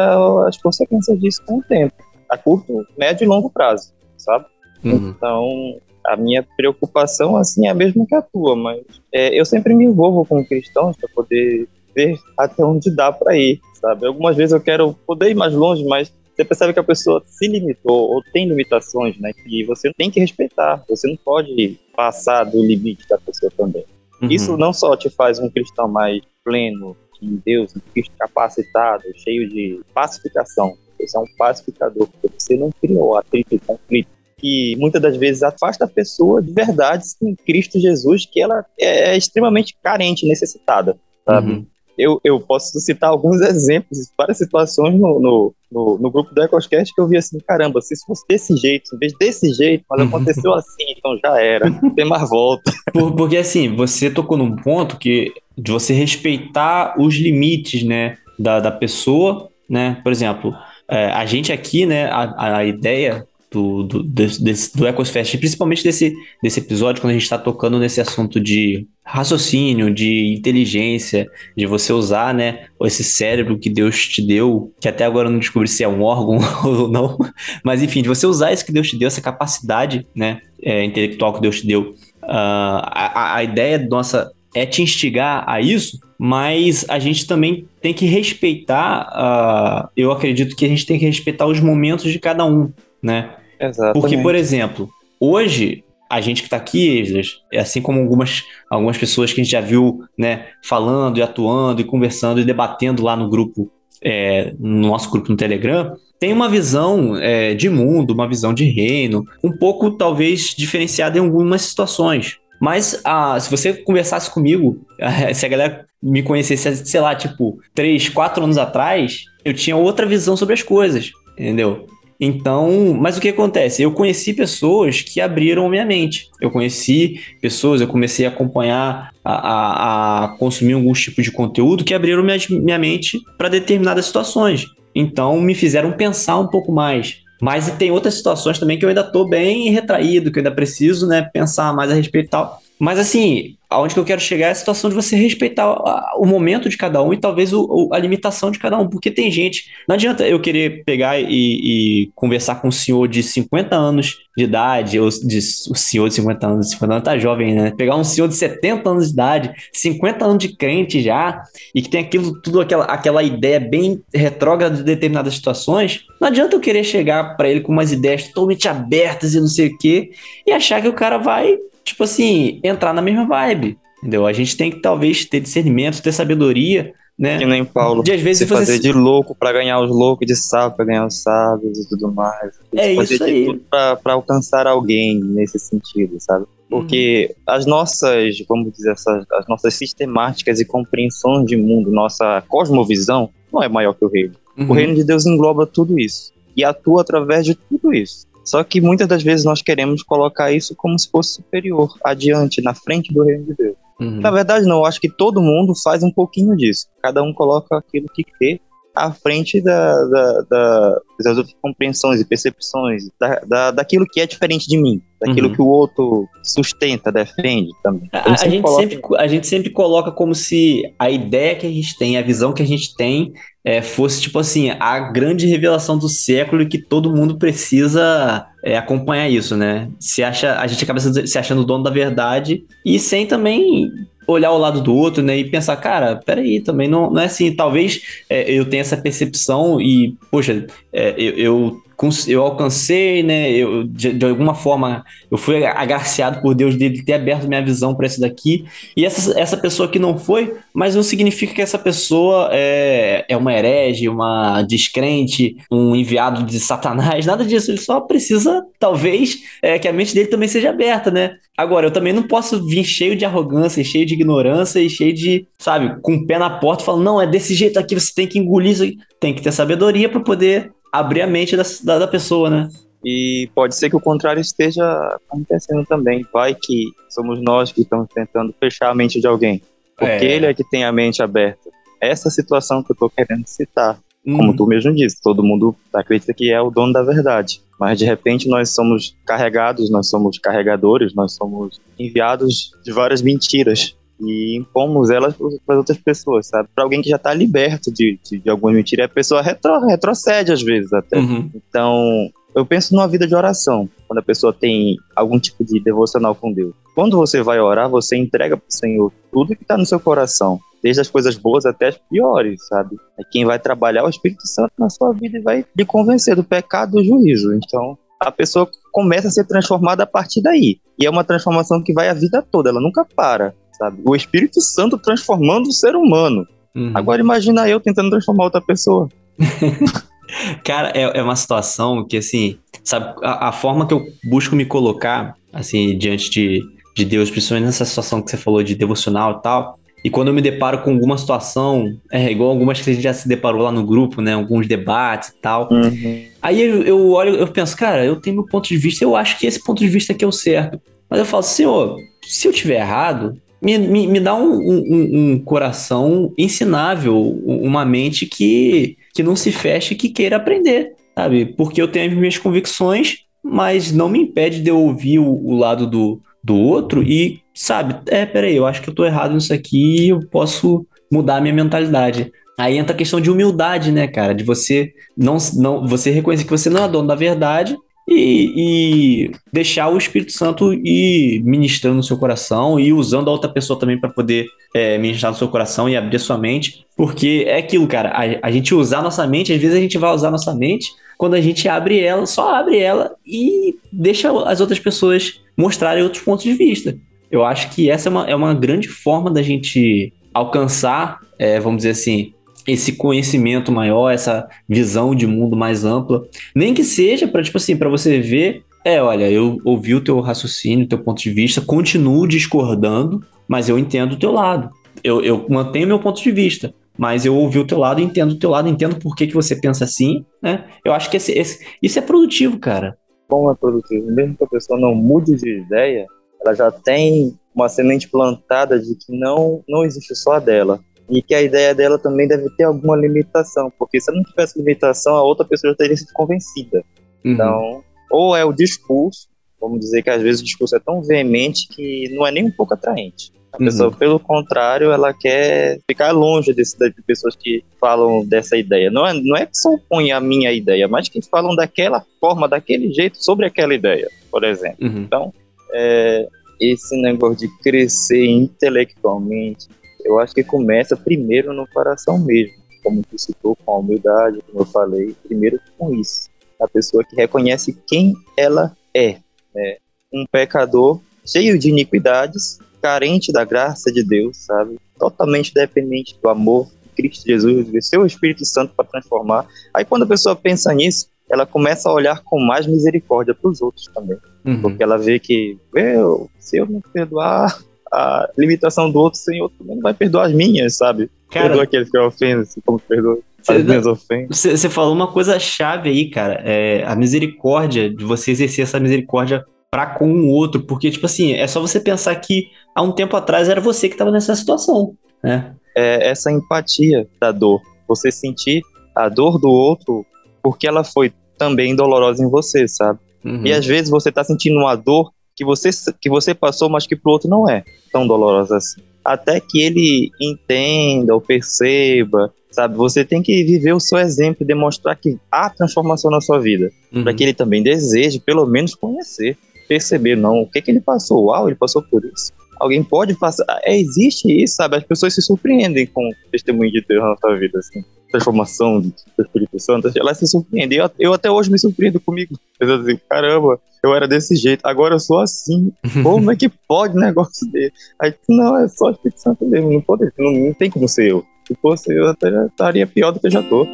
as 0.49 0.57
consequências 0.57 1.21
disso 1.21 1.43
com 1.47 1.59
o 1.59 1.63
tempo, 1.63 1.95
a 2.29 2.37
curto, 2.37 2.85
médio 2.99 3.25
e 3.25 3.29
longo 3.29 3.51
prazo, 3.51 3.93
sabe? 4.17 4.47
Uhum. 4.83 5.11
Então, 5.11 5.79
a 6.05 6.17
minha 6.17 6.43
preocupação 6.57 7.37
assim 7.37 7.67
é 7.67 7.71
a 7.71 7.75
mesma 7.75 8.07
que 8.07 8.15
a 8.15 8.23
tua, 8.23 8.57
mas 8.57 8.81
é, 9.13 9.39
eu 9.39 9.45
sempre 9.45 9.75
me 9.75 9.85
envolvo 9.85 10.25
com 10.25 10.45
cristãos 10.45 10.97
para 10.97 11.09
poder 11.15 11.69
ver 11.95 12.19
até 12.39 12.65
onde 12.65 12.95
dá 12.95 13.13
para 13.13 13.37
ir, 13.37 13.61
sabe? 13.75 14.07
Algumas 14.07 14.37
vezes 14.37 14.53
eu 14.53 14.61
quero 14.61 14.95
poder 15.07 15.31
ir 15.31 15.35
mais 15.35 15.53
longe, 15.53 15.85
mas 15.85 16.13
você 16.35 16.45
percebe 16.45 16.73
que 16.73 16.81
a 16.81 16.85
pessoa 16.85 17.23
se 17.27 17.47
limitou 17.47 18.11
ou 18.11 18.23
tem 18.33 18.49
limitações, 18.49 19.19
né? 19.19 19.33
Que 19.33 19.65
você 19.65 19.93
tem 19.93 20.11
que 20.11 20.21
respeitar. 20.21 20.83
Você 20.89 21.09
não 21.09 21.17
pode 21.17 21.79
passar 21.95 22.45
do 22.45 22.65
limite 22.65 23.07
da 23.09 23.19
pessoa 23.19 23.51
também. 23.57 23.85
Uhum. 24.23 24.31
Isso 24.31 24.57
não 24.57 24.73
só 24.73 24.97
te 24.97 25.11
faz 25.11 25.39
um 25.39 25.51
cristão 25.51 25.89
mais 25.89 26.21
pleno 26.45 26.97
em 27.23 27.41
Deus, 27.45 27.75
um 27.77 27.81
cristão 27.93 28.17
capacitado, 28.19 29.05
cheio 29.17 29.49
de 29.49 29.81
pacificação. 29.93 30.77
Você 30.99 31.17
é 31.17 31.21
um 31.21 31.27
pacificador, 31.37 32.09
porque 32.09 32.29
você 32.39 32.57
não 32.57 32.71
criou 32.71 33.17
atrito 33.17 33.55
e 33.55 33.59
conflito 33.59 34.09
que 34.41 34.75
muitas 34.79 35.03
das 35.03 35.17
vezes 35.17 35.43
afasta 35.43 35.85
a 35.85 35.89
pessoa 35.89 36.41
de 36.43 36.51
verdades 36.51 37.15
em 37.23 37.35
Cristo 37.35 37.79
Jesus, 37.79 38.25
que 38.25 38.41
ela 38.41 38.65
é 38.79 39.15
extremamente 39.17 39.77
carente, 39.83 40.27
necessitada, 40.27 40.99
sabe? 41.27 41.53
Uhum. 41.53 41.67
Eu, 41.99 42.21
eu 42.25 42.41
posso 42.41 42.79
citar 42.81 43.11
alguns 43.11 43.41
exemplos, 43.43 44.11
várias 44.17 44.39
situações 44.39 44.99
no, 44.99 45.21
no, 45.21 45.55
no, 45.71 45.99
no 45.99 46.11
grupo 46.11 46.35
do 46.35 46.43
Ecoscast 46.43 46.95
que 46.95 47.01
eu 47.01 47.07
vi 47.07 47.17
assim, 47.17 47.39
caramba, 47.41 47.81
se 47.81 47.95
fosse 48.05 48.25
desse 48.29 48.57
jeito, 48.57 48.95
em 48.95 48.99
vez 48.99 49.13
desse 49.19 49.53
jeito, 49.53 49.85
mas 49.89 50.01
aconteceu 50.01 50.55
assim, 50.55 50.85
então 50.97 51.17
já 51.19 51.41
era, 51.41 51.69
não 51.69 51.91
tem 51.95 52.05
mais 52.05 52.29
volta. 52.29 52.73
Por, 52.93 53.15
porque 53.15 53.37
assim, 53.37 53.75
você 53.75 54.11
tocou 54.11 54.37
num 54.37 54.57
ponto 54.57 54.97
que 54.97 55.33
de 55.57 55.71
você 55.71 55.93
respeitar 55.93 56.95
os 56.99 57.15
limites, 57.17 57.83
né, 57.83 58.17
da, 58.39 58.61
da 58.61 58.71
pessoa, 58.71 59.49
né, 59.69 60.01
por 60.03 60.11
exemplo, 60.11 60.55
é, 60.89 61.07
a 61.07 61.25
gente 61.27 61.53
aqui, 61.53 61.87
né, 61.87 62.07
a, 62.07 62.57
a 62.59 62.65
ideia 62.65 63.27
do, 63.51 63.83
do, 63.83 64.03
desse, 64.03 64.77
do 64.77 64.87
Ecosfest, 64.87 65.37
principalmente 65.37 65.83
desse, 65.83 66.15
desse 66.43 66.61
episódio, 66.61 67.01
quando 67.01 67.11
a 67.11 67.15
gente 67.15 67.25
está 67.25 67.37
tocando 67.37 67.79
nesse 67.79 68.01
assunto 68.01 68.41
de 68.41 68.87
raciocínio, 69.05 69.93
de 69.93 70.35
inteligência, 70.35 71.27
de 71.57 71.67
você 71.67 71.93
usar, 71.93 72.33
né, 72.33 72.67
esse 72.83 73.03
cérebro 73.03 73.59
que 73.59 73.69
Deus 73.69 74.07
te 74.07 74.23
deu, 74.23 74.73
que 74.81 74.89
até 74.89 75.05
agora 75.05 75.29
eu 75.29 75.33
não 75.33 75.41
descobri 75.41 75.69
se 75.69 75.83
é 75.83 75.89
um 75.89 76.03
órgão 76.03 76.39
ou 76.65 76.89
não, 76.89 77.19
mas 77.65 77.83
enfim, 77.83 78.03
de 78.03 78.09
você 78.09 78.27
usar 78.27 78.53
isso 78.53 78.65
que 78.65 78.73
Deus 78.73 78.89
te 78.89 78.97
deu, 78.97 79.09
essa 79.09 79.21
capacidade, 79.21 80.07
né, 80.15 80.41
é, 80.63 80.85
intelectual 80.85 81.33
que 81.33 81.41
Deus 81.41 81.61
te 81.61 81.67
deu. 81.67 81.91
Uh, 82.23 82.81
a, 82.85 83.37
a 83.37 83.43
ideia 83.43 83.79
nossa 83.79 84.31
é 84.55 84.65
te 84.65 84.83
instigar 84.83 85.43
a 85.49 85.61
isso, 85.61 85.99
mas 86.17 86.85
a 86.89 86.99
gente 86.99 87.27
também 87.27 87.67
tem 87.81 87.95
que 87.95 88.07
respeitar, 88.07 89.09
uh, 89.09 89.89
eu 89.97 90.13
acredito 90.13 90.55
que 90.55 90.65
a 90.65 90.69
gente 90.69 90.87
tem 90.87 90.99
que 90.99 91.07
respeitar 91.07 91.47
os 91.47 91.59
momentos 91.59 92.13
de 92.13 92.19
cada 92.19 92.45
um, 92.45 92.71
né? 93.03 93.31
Exatamente. 93.61 94.01
Porque, 94.01 94.17
por 94.19 94.35
exemplo, 94.35 94.89
hoje 95.21 95.85
a 96.11 96.21
gente 96.21 96.43
que 96.43 96.49
está 96.49 96.57
aqui, 96.57 97.23
é 97.53 97.61
assim 97.61 97.81
como 97.81 98.01
algumas, 98.01 98.45
algumas 98.69 98.99
pessoas 98.99 99.33
que 99.33 99.41
a 99.41 99.45
gente 99.45 99.53
já 99.53 99.61
viu, 99.61 100.03
né, 100.19 100.47
falando 100.65 101.19
e 101.19 101.23
atuando 101.23 101.81
e 101.81 101.85
conversando 101.85 102.41
e 102.41 102.45
debatendo 102.45 103.05
lá 103.05 103.15
no 103.15 103.29
grupo, 103.31 103.71
é, 104.03 104.53
no 104.59 104.89
nosso 104.89 105.09
grupo 105.09 105.31
no 105.31 105.37
Telegram, 105.37 105.95
tem 106.19 106.33
uma 106.33 106.49
visão 106.49 107.17
é, 107.17 107.55
de 107.55 107.71
mundo, 107.71 108.13
uma 108.13 108.29
visão 108.29 108.53
de 108.53 108.65
reino, 108.65 109.25
um 109.43 109.53
pouco 109.53 109.93
talvez 109.93 110.53
diferenciada 110.57 111.17
em 111.17 111.21
algumas 111.21 111.63
situações. 111.63 112.39
Mas 112.61 113.01
ah, 113.05 113.39
se 113.39 113.49
você 113.49 113.73
conversasse 113.73 114.31
comigo, 114.31 114.85
se 115.33 115.47
a 115.47 115.49
galera 115.49 115.87
me 116.03 116.23
conhecesse, 116.23 116.85
sei 116.87 117.01
lá, 117.01 117.15
tipo, 117.15 117.59
três, 117.75 118.09
quatro 118.09 118.43
anos 118.43 118.59
atrás, 118.59 119.25
eu 119.45 119.55
tinha 119.55 119.77
outra 119.77 120.07
visão 120.07 120.37
sobre 120.37 120.55
as 120.55 120.63
coisas, 120.63 121.13
entendeu? 121.39 121.87
Então, 122.21 122.95
mas 123.01 123.17
o 123.17 123.21
que 123.21 123.31
acontece? 123.31 123.83
Eu 123.83 123.93
conheci 123.93 124.35
pessoas 124.35 125.01
que 125.01 125.21
abriram 125.23 125.69
minha 125.71 125.87
mente. 125.87 126.29
Eu 126.39 126.51
conheci 126.51 127.19
pessoas, 127.41 127.81
eu 127.81 127.89
comecei 127.89 128.27
a 128.27 128.29
acompanhar, 128.29 129.11
a, 129.25 129.33
a, 129.33 130.25
a 130.25 130.29
consumir 130.37 130.75
alguns 130.75 131.01
tipos 131.01 131.25
de 131.25 131.33
conteúdo 131.33 131.83
que 131.83 131.95
abriram 131.95 132.23
minha, 132.23 132.37
minha 132.51 132.79
mente 132.79 133.19
para 133.39 133.49
determinadas 133.49 134.05
situações. 134.05 134.67
Então, 134.95 135.41
me 135.41 135.55
fizeram 135.55 135.93
pensar 135.93 136.39
um 136.39 136.49
pouco 136.49 136.71
mais. 136.71 137.23
Mas 137.41 137.71
tem 137.79 137.91
outras 137.91 138.15
situações 138.15 138.59
também 138.59 138.79
que 138.79 138.85
eu 138.85 138.91
ainda 138.91 139.01
estou 139.01 139.27
bem 139.27 139.71
retraído, 139.71 140.31
que 140.31 140.39
eu 140.39 140.43
ainda 140.43 140.55
preciso 140.55 141.07
né, 141.07 141.23
pensar 141.23 141.75
mais 141.75 141.91
a 141.91 141.95
respeito 141.95 142.27
e 142.27 142.31
tal. 142.31 142.61
Mas 142.79 142.99
assim, 142.99 143.57
aonde 143.71 143.95
que 143.95 144.01
eu 144.01 144.05
quero 144.05 144.21
chegar 144.21 144.49
é 144.49 144.51
a 144.51 144.55
situação 144.55 144.91
de 144.91 144.97
você 144.97 145.15
respeitar 145.15 145.73
o 146.17 146.27
momento 146.27 146.69
de 146.69 146.77
cada 146.77 147.01
um 147.03 147.15
e 147.15 147.17
talvez 147.17 147.53
o, 147.53 147.89
a 147.93 147.99
limitação 147.99 148.51
de 148.51 148.59
cada 148.59 148.77
um. 148.77 148.89
Porque 148.89 149.11
tem 149.11 149.31
gente. 149.31 149.67
Não 149.89 149.95
adianta 149.95 150.27
eu 150.27 150.41
querer 150.41 150.83
pegar 150.85 151.21
e, 151.21 151.27
e 151.29 152.11
conversar 152.15 152.57
com 152.57 152.69
um 152.69 152.73
senhor 152.73 153.07
de 153.07 153.23
50 153.23 153.77
anos 153.77 154.19
de 154.37 154.45
idade, 154.45 154.99
ou 154.99 155.09
de, 155.09 155.39
o 155.39 155.75
senhor 155.75 156.09
de 156.09 156.15
50 156.15 156.47
anos, 156.47 156.71
50 156.71 156.93
anos 156.93 157.05
tá 157.05 157.19
jovem, 157.19 157.55
né? 157.55 157.73
Pegar 157.77 157.97
um 157.97 158.05
senhor 158.05 158.27
de 158.27 158.35
70 158.35 158.89
anos 158.89 159.07
de 159.07 159.13
idade, 159.13 159.53
50 159.73 160.25
anos 160.25 160.39
de 160.39 160.57
crente 160.57 161.01
já, 161.03 161.43
e 161.75 161.83
que 161.83 161.89
tem 161.89 162.01
aquilo, 162.01 162.41
tudo 162.41 162.61
aquela, 162.61 162.85
aquela 162.85 163.23
ideia 163.23 163.61
bem 163.61 164.03
retrógrada 164.13 164.77
de 164.77 164.83
determinadas 164.83 165.35
situações. 165.35 166.01
Não 166.21 166.29
adianta 166.29 166.57
eu 166.57 166.61
querer 166.61 166.85
chegar 166.85 167.37
para 167.37 167.49
ele 167.49 167.61
com 167.61 167.73
umas 167.73 167.93
ideias 167.93 168.29
totalmente 168.29 168.69
abertas 168.69 169.35
e 169.35 169.41
não 169.41 169.49
sei 169.49 169.69
o 169.69 169.79
quê, 169.79 170.11
e 170.47 170.53
achar 170.53 170.81
que 170.81 170.89
o 170.89 170.93
cara 170.93 171.19
vai 171.19 171.57
tipo 171.85 172.05
assim, 172.05 172.61
entrar 172.63 172.93
na 172.93 173.03
mesma 173.03 173.27
vibe. 173.27 173.79
Entendeu? 173.99 174.27
A 174.27 174.33
gente 174.33 174.57
tem 174.57 174.71
que 174.71 174.81
talvez 174.81 175.25
ter 175.27 175.41
discernimento, 175.41 176.03
ter 176.03 176.13
sabedoria, 176.13 176.95
né? 177.19 177.39
Que 177.39 177.45
nem 177.45 177.63
Paulo. 177.65 178.03
De 178.03 178.13
às 178.13 178.21
vezes 178.23 178.49
você 178.49 178.55
fazer 178.55 178.79
de 178.79 178.93
louco 178.93 179.35
para 179.35 179.53
ganhar 179.53 179.79
os 179.79 179.91
loucos, 179.91 180.27
de 180.27 180.35
sábio 180.35 180.75
para 180.75 180.87
ganhar 180.87 181.07
os 181.07 181.23
sábios 181.23 181.79
e 181.79 181.89
tudo 181.89 182.11
mais. 182.11 182.59
É 182.75 182.95
fazer 182.95 183.15
isso 183.15 183.25
aí. 183.25 183.45
tudo 183.45 183.61
para 183.69 184.13
alcançar 184.15 184.67
alguém 184.67 185.21
nesse 185.21 185.59
sentido, 185.59 186.17
sabe? 186.19 186.47
Porque 186.71 187.29
uhum. 187.29 187.55
as 187.55 187.67
nossas, 187.67 188.37
vamos 188.49 188.73
dizer, 188.73 188.93
essas, 188.93 189.27
as 189.33 189.47
nossas 189.47 189.75
sistemáticas 189.75 190.61
e 190.61 190.65
compreensões 190.65 191.45
de 191.45 191.59
mundo, 191.59 191.91
nossa 191.91 192.43
cosmovisão, 192.49 193.29
não 193.53 193.63
é 193.63 193.69
maior 193.69 193.93
que 193.93 194.05
o 194.05 194.09
reino. 194.09 194.35
Uhum. 194.57 194.71
O 194.71 194.73
reino 194.73 194.95
de 194.95 195.05
Deus 195.05 195.27
engloba 195.27 195.67
tudo 195.67 195.99
isso 195.99 196.33
e 196.57 196.65
atua 196.65 197.03
através 197.03 197.45
de 197.45 197.55
tudo 197.55 197.93
isso. 197.93 198.27
Só 198.51 198.65
que 198.65 198.81
muitas 198.81 199.07
das 199.07 199.23
vezes 199.23 199.45
nós 199.45 199.63
queremos 199.63 200.03
colocar 200.03 200.51
isso 200.51 200.75
como 200.77 200.99
se 200.99 201.09
fosse 201.09 201.35
superior, 201.35 201.97
adiante, 202.05 202.61
na 202.61 202.75
frente 202.75 203.15
do 203.15 203.23
reino 203.23 203.47
de 203.47 203.55
Deus. 203.55 203.77
Uhum. 204.01 204.19
Na 204.21 204.29
verdade, 204.33 204.67
não, 204.67 204.79
eu 204.79 204.87
acho 204.87 205.01
que 205.01 205.09
todo 205.09 205.41
mundo 205.41 205.73
faz 205.85 206.03
um 206.03 206.11
pouquinho 206.11 206.57
disso. 206.57 206.89
Cada 207.01 207.23
um 207.23 207.33
coloca 207.33 207.79
aquilo 207.79 208.09
que 208.13 208.25
quer 208.25 208.59
à 208.93 209.13
frente 209.13 209.61
da, 209.61 210.05
da, 210.05 210.41
da, 210.51 211.01
das 211.25 211.37
outras 211.37 211.55
compreensões 211.63 212.21
e 212.21 212.25
percepções, 212.25 213.05
da, 213.21 213.41
da, 213.47 213.71
daquilo 213.71 214.05
que 214.05 214.21
é 214.21 214.27
diferente 214.27 214.67
de 214.67 214.77
mim, 214.77 215.01
daquilo 215.21 215.49
uhum. 215.49 215.55
que 215.55 215.63
o 215.63 215.69
outro 215.69 216.29
sustenta, 216.43 217.13
defende 217.13 217.71
também. 217.85 218.09
A, 218.13 218.33
a, 218.33 218.49
gente 218.49 218.69
sempre, 218.69 219.01
a 219.17 219.27
gente 219.29 219.47
sempre 219.47 219.71
coloca 219.71 220.11
como 220.11 220.35
se 220.35 220.83
a 220.99 221.09
ideia 221.09 221.55
que 221.55 221.67
a 221.67 221.71
gente 221.71 221.97
tem, 221.97 222.19
a 222.19 222.23
visão 222.23 222.53
que 222.53 222.63
a 222.63 222.67
gente 222.67 222.97
tem, 222.97 223.33
é, 223.65 223.83
fosse 223.83 224.23
tipo 224.23 224.39
assim, 224.39 224.71
a 224.79 224.99
grande 224.99 225.47
revelação 225.47 225.99
do 225.99 226.09
século 226.09 226.63
e 226.63 226.67
que 226.67 226.79
todo 226.79 227.15
mundo 227.15 227.37
precisa 227.37 228.47
é, 228.65 228.77
acompanhar 228.77 229.29
isso, 229.29 229.57
né? 229.57 229.89
Se 229.99 230.23
acha, 230.23 230.59
a 230.59 230.67
gente 230.67 230.83
acaba 230.83 231.01
se 231.01 231.39
achando 231.39 231.65
dono 231.65 231.85
da 231.85 231.91
verdade 231.91 232.65
e 232.85 232.99
sem 232.99 233.27
também 233.27 233.91
olhar 234.27 234.53
o 234.53 234.59
lado 234.59 234.81
do 234.81 234.95
outro, 234.95 235.23
né? 235.23 235.37
E 235.39 235.51
pensar, 235.51 235.77
cara, 235.77 236.17
peraí, 236.17 236.61
também 236.61 236.89
não, 236.89 237.11
não 237.11 237.21
é 237.21 237.27
assim. 237.27 237.55
Talvez 237.55 238.01
é, 238.29 238.51
eu 238.51 238.65
tenha 238.65 238.81
essa 238.81 238.97
percepção 238.97 239.81
e, 239.81 240.17
poxa, 240.31 240.67
é, 240.93 241.15
eu, 241.19 241.35
eu 241.37 241.83
eu 242.27 242.43
alcancei, 242.43 243.23
né? 243.23 243.51
Eu, 243.51 243.85
de, 243.85 244.13
de, 244.13 244.25
alguma 244.25 244.55
forma, 244.55 245.05
eu 245.31 245.37
fui 245.37 245.65
agraciado 245.67 246.41
por 246.41 246.55
Deus 246.55 246.75
dele 246.75 247.03
ter 247.03 247.13
aberto 247.13 247.47
minha 247.47 247.63
visão 247.63 247.95
para 247.95 248.07
isso 248.07 248.21
daqui. 248.21 248.65
E 248.97 249.05
essa, 249.05 249.39
essa 249.39 249.57
pessoa 249.57 249.89
que 249.89 249.99
não 249.99 250.19
foi, 250.19 250.55
mas 250.73 250.95
não 250.95 251.03
significa 251.03 251.53
que 251.53 251.61
essa 251.61 251.79
pessoa 251.79 252.49
é, 252.53 253.25
é 253.29 253.37
uma 253.37 253.53
herege, 253.53 254.09
uma 254.09 254.63
descrente, 254.63 255.57
um 255.71 255.95
enviado 255.95 256.43
de 256.43 256.59
Satanás, 256.59 257.27
nada 257.27 257.45
disso. 257.45 257.71
Ele 257.71 257.81
só 257.81 258.01
precisa, 258.01 258.65
talvez, 258.79 259.39
é, 259.63 259.79
que 259.79 259.89
a 259.89 259.93
mente 259.93 260.15
dele 260.15 260.29
também 260.29 260.49
seja 260.49 260.71
aberta, 260.71 261.11
né? 261.11 261.37
Agora, 261.57 261.87
eu 261.87 261.91
também 261.91 262.15
não 262.15 262.23
posso 262.23 262.67
vir 262.67 262.85
cheio 262.85 263.15
de 263.15 263.27
arrogância, 263.27 263.85
cheio 263.85 264.07
de 264.07 264.15
ignorância 264.15 264.81
e 264.81 264.89
cheio 264.89 265.13
de, 265.13 265.47
sabe, 265.59 266.01
com 266.01 266.15
o 266.15 266.27
pé 266.27 266.39
na 266.39 266.49
porta, 266.49 266.85
falando, 266.85 267.05
não, 267.05 267.21
é 267.21 267.27
desse 267.27 267.55
jeito 267.55 267.79
aqui, 267.79 267.95
você 267.95 268.15
tem 268.15 268.27
que 268.27 268.39
engolir 268.39 268.73
isso 268.73 268.85
aqui. 268.85 268.97
Tem 269.21 269.35
que 269.35 269.43
ter 269.43 269.53
sabedoria 269.53 270.09
para 270.09 270.21
poder 270.21 270.73
abrir 270.93 271.23
a 271.23 271.27
mente 271.27 271.57
da, 271.57 271.63
da, 271.85 271.99
da 272.01 272.09
pessoa, 272.09 272.51
né? 272.51 272.69
E 273.05 273.49
pode 273.55 273.75
ser 273.75 273.89
que 273.89 273.97
o 273.97 274.01
contrário 274.01 274.41
esteja 274.41 274.85
acontecendo 275.27 275.85
também. 275.87 276.27
Vai 276.33 276.55
que 276.55 276.85
somos 277.09 277.41
nós 277.41 277.73
que 277.73 277.83
estamos 277.83 278.09
tentando 278.15 278.55
fechar 278.59 278.91
a 278.91 278.95
mente 278.95 279.21
de 279.21 279.27
alguém. 279.27 279.63
Porque 279.97 280.27
é. 280.27 280.33
ele 280.33 280.47
é 280.47 280.55
que 280.55 280.65
tem 280.65 280.85
a 280.85 280.93
mente 280.93 281.23
aberta. 281.23 281.71
Essa 282.01 282.31
situação 282.31 282.83
que 282.83 282.93
eu 282.93 282.95
estou 282.95 283.11
querendo 283.11 283.47
citar. 283.47 283.99
Hum. 284.27 284.37
Como 284.37 284.57
tu 284.57 284.67
mesmo 284.67 284.95
disse, 284.95 285.21
todo 285.23 285.43
mundo 285.43 285.75
acredita 285.95 286.35
que 286.35 286.51
é 286.51 286.61
o 286.61 286.71
dono 286.71 286.93
da 286.93 287.03
verdade. 287.03 287.63
Mas 287.79 287.99
de 287.99 288.05
repente 288.05 288.49
nós 288.49 288.75
somos 288.75 289.17
carregados, 289.25 289.91
nós 289.91 290.09
somos 290.09 290.39
carregadores, 290.39 291.15
nós 291.15 291.35
somos 291.35 291.81
enviados 291.99 292.73
de 292.85 292.93
várias 292.93 293.23
mentiras 293.23 293.97
e 294.21 294.57
impomos 294.57 295.11
elas 295.11 295.35
para 295.67 295.79
outras 295.79 295.99
pessoas, 295.99 296.47
sabe? 296.47 296.69
Para 296.75 296.85
alguém 296.85 297.01
que 297.01 297.09
já 297.09 297.17
está 297.17 297.33
liberto 297.33 297.93
de, 297.93 298.19
de, 298.23 298.39
de, 298.39 298.51
alguma 298.51 298.73
mentira, 298.73 299.07
a 299.07 299.09
pessoa 299.09 299.43
retro, 299.43 299.81
retrocede 299.87 300.53
às 300.53 300.63
vezes 300.63 300.93
até. 300.93 301.19
Uhum. 301.19 301.51
Então, 301.55 302.31
eu 302.55 302.67
penso 302.67 302.95
numa 302.95 303.09
vida 303.09 303.27
de 303.27 303.35
oração, 303.35 303.89
quando 304.07 304.19
a 304.19 304.23
pessoa 304.23 304.53
tem 304.53 304.97
algum 305.15 305.39
tipo 305.39 305.65
de 305.65 305.81
devocional 305.81 306.35
com 306.35 306.53
Deus. 306.53 306.75
Quando 306.95 307.17
você 307.17 307.43
vai 307.43 307.61
orar, 307.61 307.89
você 307.89 308.17
entrega 308.17 308.57
para 308.57 308.69
o 308.69 308.73
Senhor 308.73 309.13
tudo 309.33 309.55
que 309.57 309.63
está 309.63 309.77
no 309.77 309.87
seu 309.87 310.01
coração, 310.01 310.59
desde 310.83 311.01
as 311.01 311.09
coisas 311.09 311.37
boas 311.37 311.65
até 311.65 311.89
as 311.89 311.97
piores, 311.97 312.67
sabe? 312.67 312.97
É 313.19 313.23
quem 313.31 313.45
vai 313.45 313.59
trabalhar 313.59 314.05
o 314.05 314.09
Espírito 314.09 314.47
Santo 314.47 314.73
na 314.79 314.91
sua 314.91 315.13
vida 315.13 315.39
e 315.39 315.43
vai 315.43 315.65
lhe 315.77 315.85
convencer 315.85 316.35
do 316.35 316.45
pecado 316.45 316.99
e 316.99 317.03
do 317.03 317.05
juízo. 317.05 317.55
Então, 317.55 317.97
a 318.19 318.31
pessoa 318.31 318.69
começa 318.93 319.29
a 319.29 319.31
ser 319.31 319.45
transformada 319.45 320.03
a 320.03 320.07
partir 320.07 320.43
daí. 320.43 320.79
E 320.99 321.07
é 321.07 321.11
uma 321.11 321.25
transformação 321.25 321.83
que 321.83 321.93
vai 321.93 322.09
a 322.09 322.15
vida 322.15 322.43
toda, 322.43 322.69
ela 322.69 322.81
nunca 322.81 323.05
para 323.05 323.55
sabe? 323.81 324.03
O 324.05 324.15
Espírito 324.15 324.61
Santo 324.61 324.99
transformando 324.99 325.69
o 325.69 325.73
ser 325.73 325.97
humano. 325.97 326.47
Uhum. 326.77 326.93
Agora 326.95 327.21
imagina 327.21 327.67
eu 327.69 327.81
tentando 327.81 328.11
transformar 328.11 328.45
outra 328.45 328.61
pessoa. 328.61 329.09
Cara, 330.63 330.93
é, 330.95 331.19
é 331.19 331.23
uma 331.23 331.35
situação 331.35 332.07
que, 332.07 332.19
assim, 332.19 332.59
sabe, 332.85 333.15
a, 333.25 333.49
a, 333.49 333.53
forma 333.53 333.87
que 333.87 333.95
eu 333.95 334.05
busco 334.25 334.55
me 334.55 334.65
colocar, 334.65 335.35
assim, 335.53 335.99
diante 335.99 336.31
de, 336.31 336.61
de 336.95 337.05
Deus, 337.05 337.31
principalmente 337.31 337.67
nessa 337.67 337.85
situação 337.85 338.23
que 338.23 338.31
você 338.31 338.37
falou 338.37 338.63
de 338.63 338.77
devocional 338.77 339.39
e 339.39 339.43
tal, 339.43 339.75
e 340.05 340.09
quando 340.09 340.29
eu 340.29 340.35
me 340.35 340.41
deparo 340.41 340.83
com 340.83 340.93
alguma 340.93 341.19
situação, 341.19 341.97
é 342.11 342.31
igual 342.31 342.51
algumas 342.51 342.81
que 342.81 342.89
a 342.89 342.93
gente 342.93 343.03
já 343.03 343.13
se 343.13 343.29
deparou 343.29 343.63
lá 343.63 343.73
no 343.73 343.85
grupo, 343.85 344.23
né? 344.23 344.33
Alguns 344.33 344.67
debates 344.67 345.31
e 345.31 345.41
tal. 345.41 345.69
Uhum. 345.71 346.25
Aí 346.41 346.63
eu, 346.63 346.83
eu 346.83 347.11
olho, 347.11 347.35
eu 347.35 347.47
penso, 347.49 347.77
cara, 347.77 348.05
eu 348.05 348.17
tenho 348.17 348.37
meu 348.37 348.47
ponto 348.47 348.67
de 348.69 348.79
vista, 348.79 349.05
eu 349.05 349.15
acho 349.15 349.39
que 349.39 349.47
esse 349.47 349.63
ponto 349.63 349.79
de 349.79 349.89
vista 349.89 350.13
aqui 350.13 350.25
é 350.25 350.29
o 350.29 350.33
certo. 350.33 350.81
Mas 351.09 351.19
eu 351.19 351.27
falo, 351.27 351.43
senhor, 351.43 351.99
se 352.23 352.49
eu 352.49 352.53
tiver 352.53 352.77
errado, 352.77 353.35
me, 353.63 353.79
me, 353.79 354.07
me 354.07 354.21
dá 354.21 354.35
um, 354.35 354.59
um, 354.59 355.33
um, 355.33 355.39
coração 355.39 356.33
ensinável, 356.37 357.21
uma 357.45 357.85
mente 357.85 358.27
que, 358.27 358.97
que 359.15 359.23
não 359.23 359.37
se 359.37 359.53
feche 359.53 359.95
e 359.95 359.97
que 359.97 360.09
queira 360.09 360.37
aprender, 360.37 360.95
sabe? 361.15 361.47
Porque 361.47 361.81
eu 361.81 361.89
tenho 361.89 362.11
as 362.11 362.17
minhas 362.17 362.39
convicções 362.39 363.25
mas 363.43 363.91
não 363.91 364.09
me 364.09 364.21
impede 364.21 364.61
de 364.61 364.71
eu 364.71 364.79
ouvir 364.79 365.19
o, 365.19 365.27
o 365.27 365.57
lado 365.57 365.87
do, 365.87 366.21
do 366.43 366.57
outro 366.57 367.03
e, 367.03 367.41
sabe, 367.55 367.97
é, 368.07 368.27
peraí, 368.27 368.55
eu 368.55 368.67
acho 368.67 368.83
que 368.83 368.91
eu 368.91 368.95
tô 368.95 369.05
errado 369.05 369.35
nisso 369.35 369.53
aqui 369.53 370.09
eu 370.09 370.21
posso 370.29 370.87
mudar 371.11 371.37
a 371.37 371.41
minha 371.41 371.55
mentalidade. 371.55 372.33
Aí 372.59 372.77
entra 372.77 372.95
a 372.95 372.97
questão 372.97 373.21
de 373.21 373.31
humildade, 373.31 373.91
né, 373.91 374.07
cara? 374.07 374.35
De 374.35 374.45
você 374.45 374.93
não, 375.17 375.39
não 375.57 375.87
você 375.87 376.11
reconhecer 376.11 376.45
que 376.45 376.51
você 376.51 376.69
não 376.69 376.85
é 376.85 376.89
dono 376.89 377.09
da 377.09 377.15
verdade 377.15 377.77
e, 378.09 378.53
e, 378.57 379.31
deixar 379.53 379.89
o 379.89 379.97
Espírito 379.97 380.33
Santo 380.33 380.73
ir 380.73 381.43
ministrando 381.45 381.97
no 381.97 382.03
seu 382.03 382.17
coração 382.17 382.79
e 382.79 382.93
usando 382.93 383.29
a 383.29 383.33
outra 383.33 383.51
pessoa 383.51 383.79
também 383.79 383.99
para 383.99 384.11
poder 384.11 384.47
é, 384.75 384.99
ministrar 384.99 385.31
no 385.33 385.39
seu 385.39 385.49
coração 385.49 385.89
e 385.89 385.97
abrir 385.97 386.19
sua 386.19 386.37
mente. 386.37 386.85
Porque 386.97 387.45
é 387.47 387.59
aquilo, 387.59 387.87
cara, 387.87 388.11
a, 388.11 388.49
a 388.49 388.51
gente 388.51 388.75
usar 388.75 389.03
nossa 389.03 389.27
mente, 389.27 389.53
às 389.53 389.61
vezes 389.61 389.77
a 389.77 389.81
gente 389.81 389.99
vai 389.99 390.13
usar 390.13 390.31
nossa 390.31 390.55
mente 390.55 390.91
quando 391.17 391.35
a 391.35 391.41
gente 391.41 391.69
abre 391.69 392.01
ela, 392.01 392.25
só 392.25 392.55
abre 392.55 392.79
ela 392.79 393.13
e 393.27 393.77
deixa 393.93 394.33
as 394.49 394.61
outras 394.61 394.79
pessoas 394.79 395.41
mostrarem 395.57 396.03
outros 396.03 396.23
pontos 396.23 396.45
de 396.45 396.55
vista. 396.55 396.97
Eu 397.31 397.45
acho 397.45 397.71
que 397.71 397.91
essa 397.91 398.09
é 398.09 398.11
uma, 398.11 398.31
é 398.31 398.35
uma 398.35 398.55
grande 398.55 398.89
forma 398.89 399.31
da 399.31 399.43
gente 399.43 400.13
alcançar, 400.33 401.21
é, 401.39 401.61
vamos 401.61 401.79
dizer 401.79 401.91
assim, 401.91 402.33
esse 402.71 402.93
conhecimento 402.93 403.73
maior, 403.73 404.11
essa 404.11 404.49
visão 404.69 405.15
de 405.15 405.27
mundo 405.27 405.57
mais 405.57 405.85
ampla, 405.85 406.27
nem 406.55 406.73
que 406.73 406.85
seja 406.85 407.27
para 407.27 407.43
tipo 407.43 407.59
assim, 407.59 407.77
para 407.77 407.89
você 407.89 408.21
ver, 408.21 408.63
é, 408.85 409.03
olha, 409.03 409.31
eu 409.31 409.59
ouvi 409.65 409.95
o 409.95 410.01
teu 410.01 410.21
raciocínio, 410.21 410.85
o 410.85 410.89
teu 410.89 410.99
ponto 410.99 411.21
de 411.21 411.31
vista, 411.31 411.61
continuo 411.61 412.27
discordando, 412.27 413.25
mas 413.49 413.69
eu 413.69 413.79
entendo 413.79 414.13
o 414.13 414.19
teu 414.19 414.33
lado. 414.33 414.71
Eu, 415.03 415.23
eu 415.23 415.47
mantenho 415.49 415.89
meu 415.89 415.99
ponto 415.99 416.23
de 416.23 416.31
vista, 416.31 416.73
mas 416.97 417.27
eu 417.27 417.35
ouvi 417.35 417.59
o 417.59 417.67
teu 417.67 417.79
lado, 417.79 418.01
entendo 418.01 418.33
o 418.33 418.39
teu 418.39 418.51
lado, 418.51 418.69
entendo 418.69 418.97
por 418.99 419.17
que, 419.17 419.27
que 419.27 419.35
você 419.35 419.57
pensa 419.57 419.85
assim, 419.85 420.25
né? 420.43 420.65
Eu 420.85 420.93
acho 420.93 421.11
que 421.11 421.17
esse, 421.17 421.33
esse, 421.33 421.67
isso 421.83 421.99
é 421.99 422.03
produtivo, 422.03 422.59
cara. 422.59 422.97
Como 423.29 423.51
é 423.51 423.55
produtivo? 423.55 424.07
Mesmo 424.13 424.37
que 424.37 424.45
a 424.45 424.49
pessoa 424.49 424.79
não 424.79 424.95
mude 424.95 425.35
de 425.37 425.61
ideia, 425.61 426.07
ela 426.45 426.55
já 426.55 426.71
tem 426.71 427.35
uma 427.55 427.69
semente 427.69 428.09
plantada 428.09 428.79
de 428.79 428.95
que 428.95 429.17
não, 429.17 429.63
não 429.69 429.85
existe 429.85 430.15
só 430.15 430.35
a 430.35 430.39
dela 430.39 430.81
e 431.11 431.21
que 431.21 431.35
a 431.35 431.43
ideia 431.43 431.75
dela 431.75 431.99
também 431.99 432.29
deve 432.29 432.49
ter 432.57 432.65
alguma 432.65 432.97
limitação, 432.97 433.73
porque 433.79 434.01
se 434.01 434.13
não 434.13 434.23
tivesse 434.23 434.59
limitação, 434.59 435.17
a 435.17 435.23
outra 435.23 435.45
pessoa 435.45 435.73
já 435.73 435.77
teria 435.77 435.97
sido 435.97 436.13
convencida. 436.13 436.85
Uhum. 437.25 437.33
Então, 437.33 437.85
ou 438.11 438.37
é 438.37 438.45
o 438.45 438.53
discurso, 438.53 439.29
vamos 439.61 439.81
dizer 439.81 440.03
que 440.03 440.11
às 440.11 440.23
vezes 440.23 440.41
o 440.41 440.45
discurso 440.45 440.77
é 440.77 440.81
tão 440.81 441.03
veemente 441.03 441.69
que 441.69 442.09
não 442.15 442.27
é 442.27 442.31
nem 442.31 442.47
um 442.47 442.51
pouco 442.51 442.75
atraente. 442.75 443.33
A 443.53 443.59
uhum. 443.59 443.65
pessoa, 443.65 443.91
pelo 443.91 444.21
contrário, 444.21 444.93
ela 444.93 445.13
quer 445.13 445.81
ficar 445.87 446.13
longe 446.13 446.53
desse, 446.53 446.79
de 446.79 447.03
pessoas 447.03 447.35
que 447.35 447.65
falam 447.81 448.25
dessa 448.25 448.57
ideia. 448.57 448.91
Não 448.91 449.05
é, 449.05 449.13
não 449.13 449.37
é 449.37 449.47
que 449.47 449.57
só 449.57 449.71
opõem 449.71 450.13
a 450.13 450.21
minha 450.21 450.53
ideia, 450.53 450.87
mas 450.87 451.09
que 451.09 451.21
falam 451.23 451.57
daquela 451.57 452.05
forma, 452.21 452.49
daquele 452.49 452.93
jeito, 452.93 453.23
sobre 453.23 453.47
aquela 453.47 453.75
ideia, 453.75 454.09
por 454.31 454.45
exemplo. 454.45 454.87
Uhum. 454.87 454.99
Então, 454.99 455.35
é, 455.73 456.29
esse 456.61 457.01
negócio 457.01 457.39
de 457.39 457.59
crescer 457.59 458.25
intelectualmente, 458.27 459.69
eu 460.05 460.19
acho 460.19 460.35
que 460.35 460.45
começa 460.45 460.97
primeiro 460.97 461.53
no 461.53 461.67
coração 461.69 462.19
mesmo, 462.19 462.55
como 462.83 463.03
tu 463.03 463.19
citou, 463.19 463.57
com 463.57 463.73
a 463.73 463.79
humildade, 463.79 464.43
como 464.47 464.63
eu 464.63 464.67
falei, 464.67 465.15
primeiro 465.23 465.61
com 465.79 465.95
isso. 465.95 466.29
A 466.61 466.69
pessoa 466.69 467.05
que 467.05 467.17
reconhece 467.17 467.77
quem 467.87 468.15
ela 468.37 468.77
é, 468.95 469.17
né? 469.55 469.77
Um 470.13 470.25
pecador 470.31 471.01
cheio 471.25 471.59
de 471.59 471.69
iniquidades, 471.69 472.59
carente 472.83 473.33
da 473.33 473.45
graça 473.45 473.93
de 473.93 474.03
Deus, 474.03 474.37
sabe? 474.39 474.79
Totalmente 474.99 475.55
dependente 475.55 476.19
do 476.21 476.29
amor 476.29 476.69
de 476.85 476.89
Cristo 476.97 477.27
Jesus, 477.27 477.67
do 477.69 477.83
seu 477.83 478.05
Espírito 478.05 478.45
Santo 478.45 478.75
para 478.75 478.85
transformar. 478.85 479.47
Aí 479.73 479.85
quando 479.85 480.03
a 480.03 480.07
pessoa 480.07 480.35
pensa 480.35 480.73
nisso, 480.75 481.09
ela 481.31 481.47
começa 481.47 481.89
a 481.89 481.93
olhar 481.93 482.23
com 482.25 482.41
mais 482.41 482.67
misericórdia 482.67 483.35
para 483.35 483.49
os 483.49 483.63
outros 483.63 483.87
também. 483.95 484.19
Uhum. 484.45 484.63
Porque 484.63 484.83
ela 484.83 484.99
vê 484.99 485.19
que, 485.19 485.57
meu, 485.73 486.29
se 486.39 486.59
eu 486.59 486.67
não 486.67 486.81
perdoar, 486.81 487.57
a 487.93 488.29
limitação 488.39 488.91
do 488.91 488.99
outro, 488.99 489.19
sem 489.19 489.41
outro 489.41 489.59
também 489.59 489.77
não 489.77 489.83
vai 489.83 489.95
perdoar 489.95 490.27
as 490.27 490.33
minhas, 490.33 490.77
sabe? 490.77 491.11
Cara, 491.31 491.49
perdoa 491.49 491.65
aqueles 491.65 491.91
que 491.91 491.99
ofendem, 491.99 492.41
assim 492.41 492.61
como 492.65 492.79
perdoa 492.79 493.19
as 493.49 493.65
minhas 493.65 493.87
ofensas. 493.87 494.61
Você 494.61 494.69
falou 494.69 494.93
uma 494.93 495.09
coisa 495.09 495.39
chave 495.39 495.89
aí, 495.89 496.11
cara, 496.11 496.41
é 496.45 496.85
a 496.85 496.95
misericórdia, 496.95 497.89
de 497.91 498.05
você 498.05 498.31
exercer 498.31 498.65
essa 498.65 498.79
misericórdia 498.79 499.45
para 499.71 499.87
com 499.87 500.11
o 500.11 500.29
outro, 500.29 500.63
porque, 500.63 500.91
tipo 500.91 501.07
assim, 501.07 501.33
é 501.33 501.47
só 501.47 501.61
você 501.61 501.79
pensar 501.81 502.15
que 502.17 502.49
há 502.75 502.83
um 502.83 502.93
tempo 502.93 503.17
atrás 503.17 503.49
era 503.49 503.61
você 503.61 503.89
que 503.89 503.95
estava 503.95 504.11
nessa 504.11 504.35
situação, 504.35 504.95
né? 505.23 505.55
É 505.77 506.11
essa 506.11 506.31
empatia 506.31 507.07
da 507.21 507.31
dor, 507.31 507.61
você 507.87 508.11
sentir 508.11 508.63
a 508.95 509.09
dor 509.09 509.39
do 509.39 509.49
outro 509.49 510.05
porque 510.43 510.67
ela 510.67 510.83
foi 510.83 511.13
também 511.39 511.77
dolorosa 511.77 512.25
em 512.25 512.29
você, 512.29 512.67
sabe? 512.67 512.99
Uhum. 513.25 513.47
E 513.47 513.53
às 513.53 513.65
vezes 513.65 513.91
você 513.91 514.11
tá 514.11 514.25
sentindo 514.25 514.59
uma 514.59 514.75
dor 514.75 515.13
que 515.41 515.45
você, 515.45 515.71
que 515.99 516.11
você 516.11 516.35
passou, 516.35 516.69
mas 516.69 516.87
que 516.87 516.95
pro 516.95 517.13
outro 517.13 517.27
não 517.27 517.49
é 517.49 517.65
tão 517.91 518.07
dolorosa 518.07 518.59
assim. 518.59 518.83
Até 519.03 519.41
que 519.41 519.63
ele 519.63 520.11
entenda 520.21 521.15
ou 521.15 521.21
perceba, 521.21 522.31
sabe? 522.51 522.77
Você 522.77 523.07
tem 523.07 523.23
que 523.23 523.43
viver 523.43 523.73
o 523.73 523.81
seu 523.81 523.97
exemplo 523.97 524.43
e 524.43 524.47
demonstrar 524.47 524.95
que 524.97 525.19
há 525.33 525.49
transformação 525.49 526.11
na 526.11 526.21
sua 526.21 526.39
vida, 526.39 526.71
uhum. 526.93 527.03
para 527.03 527.15
que 527.15 527.23
ele 527.23 527.33
também 527.33 527.63
deseje, 527.63 528.21
pelo 528.21 528.45
menos, 528.45 528.75
conhecer, 528.75 529.39
perceber, 529.67 530.15
não, 530.15 530.43
o 530.43 530.47
que, 530.47 530.61
que 530.61 530.71
ele 530.71 530.81
passou? 530.83 531.25
Uau, 531.25 531.49
ele 531.49 531.57
passou 531.57 531.83
por 531.83 532.05
isso. 532.05 532.31
Alguém 532.61 532.85
pode 532.85 533.15
passar. 533.15 533.47
É, 533.65 533.75
existe 533.75 534.31
isso, 534.31 534.57
sabe? 534.57 534.77
As 534.77 534.85
pessoas 534.85 535.15
se 535.15 535.23
surpreendem 535.23 535.87
com 535.87 536.07
o 536.07 536.31
testemunho 536.31 536.71
de 536.71 536.85
Deus 536.87 537.03
na 537.03 537.17
sua 537.17 537.35
vida, 537.39 537.59
assim 537.61 537.83
transformação 538.11 538.81
do 538.81 538.95
Espírito 539.19 539.59
Santo, 539.59 539.91
ela 539.97 540.15
se 540.15 540.27
surpreende. 540.27 540.77
Eu, 540.77 540.91
eu 540.99 541.13
até 541.13 541.31
hoje 541.31 541.51
me 541.51 541.59
surpreendo 541.59 542.01
comigo. 542.01 542.39
Eu 542.59 542.75
assim, 542.75 542.99
caramba, 543.09 543.61
eu 543.83 543.95
era 543.95 544.07
desse 544.07 544.37
jeito, 544.37 544.65
agora 544.65 544.95
eu 544.95 545.01
sou 545.01 545.21
assim. 545.21 545.73
Como 546.03 546.31
é 546.31 546.37
que 546.37 546.49
pode 546.69 546.97
um 546.97 547.01
negócio 547.01 547.51
dele? 547.51 547.73
Aí, 548.01 548.15
não, 548.29 548.59
é 548.59 548.69
só 548.69 548.87
o 548.87 548.91
Espírito 548.91 549.21
Santo 549.21 549.47
mesmo, 549.47 549.73
não 549.73 549.81
pode, 549.81 550.11
não, 550.19 550.33
não 550.33 550.55
tem 550.55 550.71
como 550.71 550.89
ser 550.89 551.11
eu. 551.11 551.25
Se 551.47 551.55
fosse 551.61 551.93
eu, 551.93 552.09
até 552.09 552.29
estaria 552.47 552.87
pior 552.87 553.11
do 553.11 553.21
que 553.21 553.27
eu 553.27 553.31
já 553.31 553.43
tô. 553.43 553.67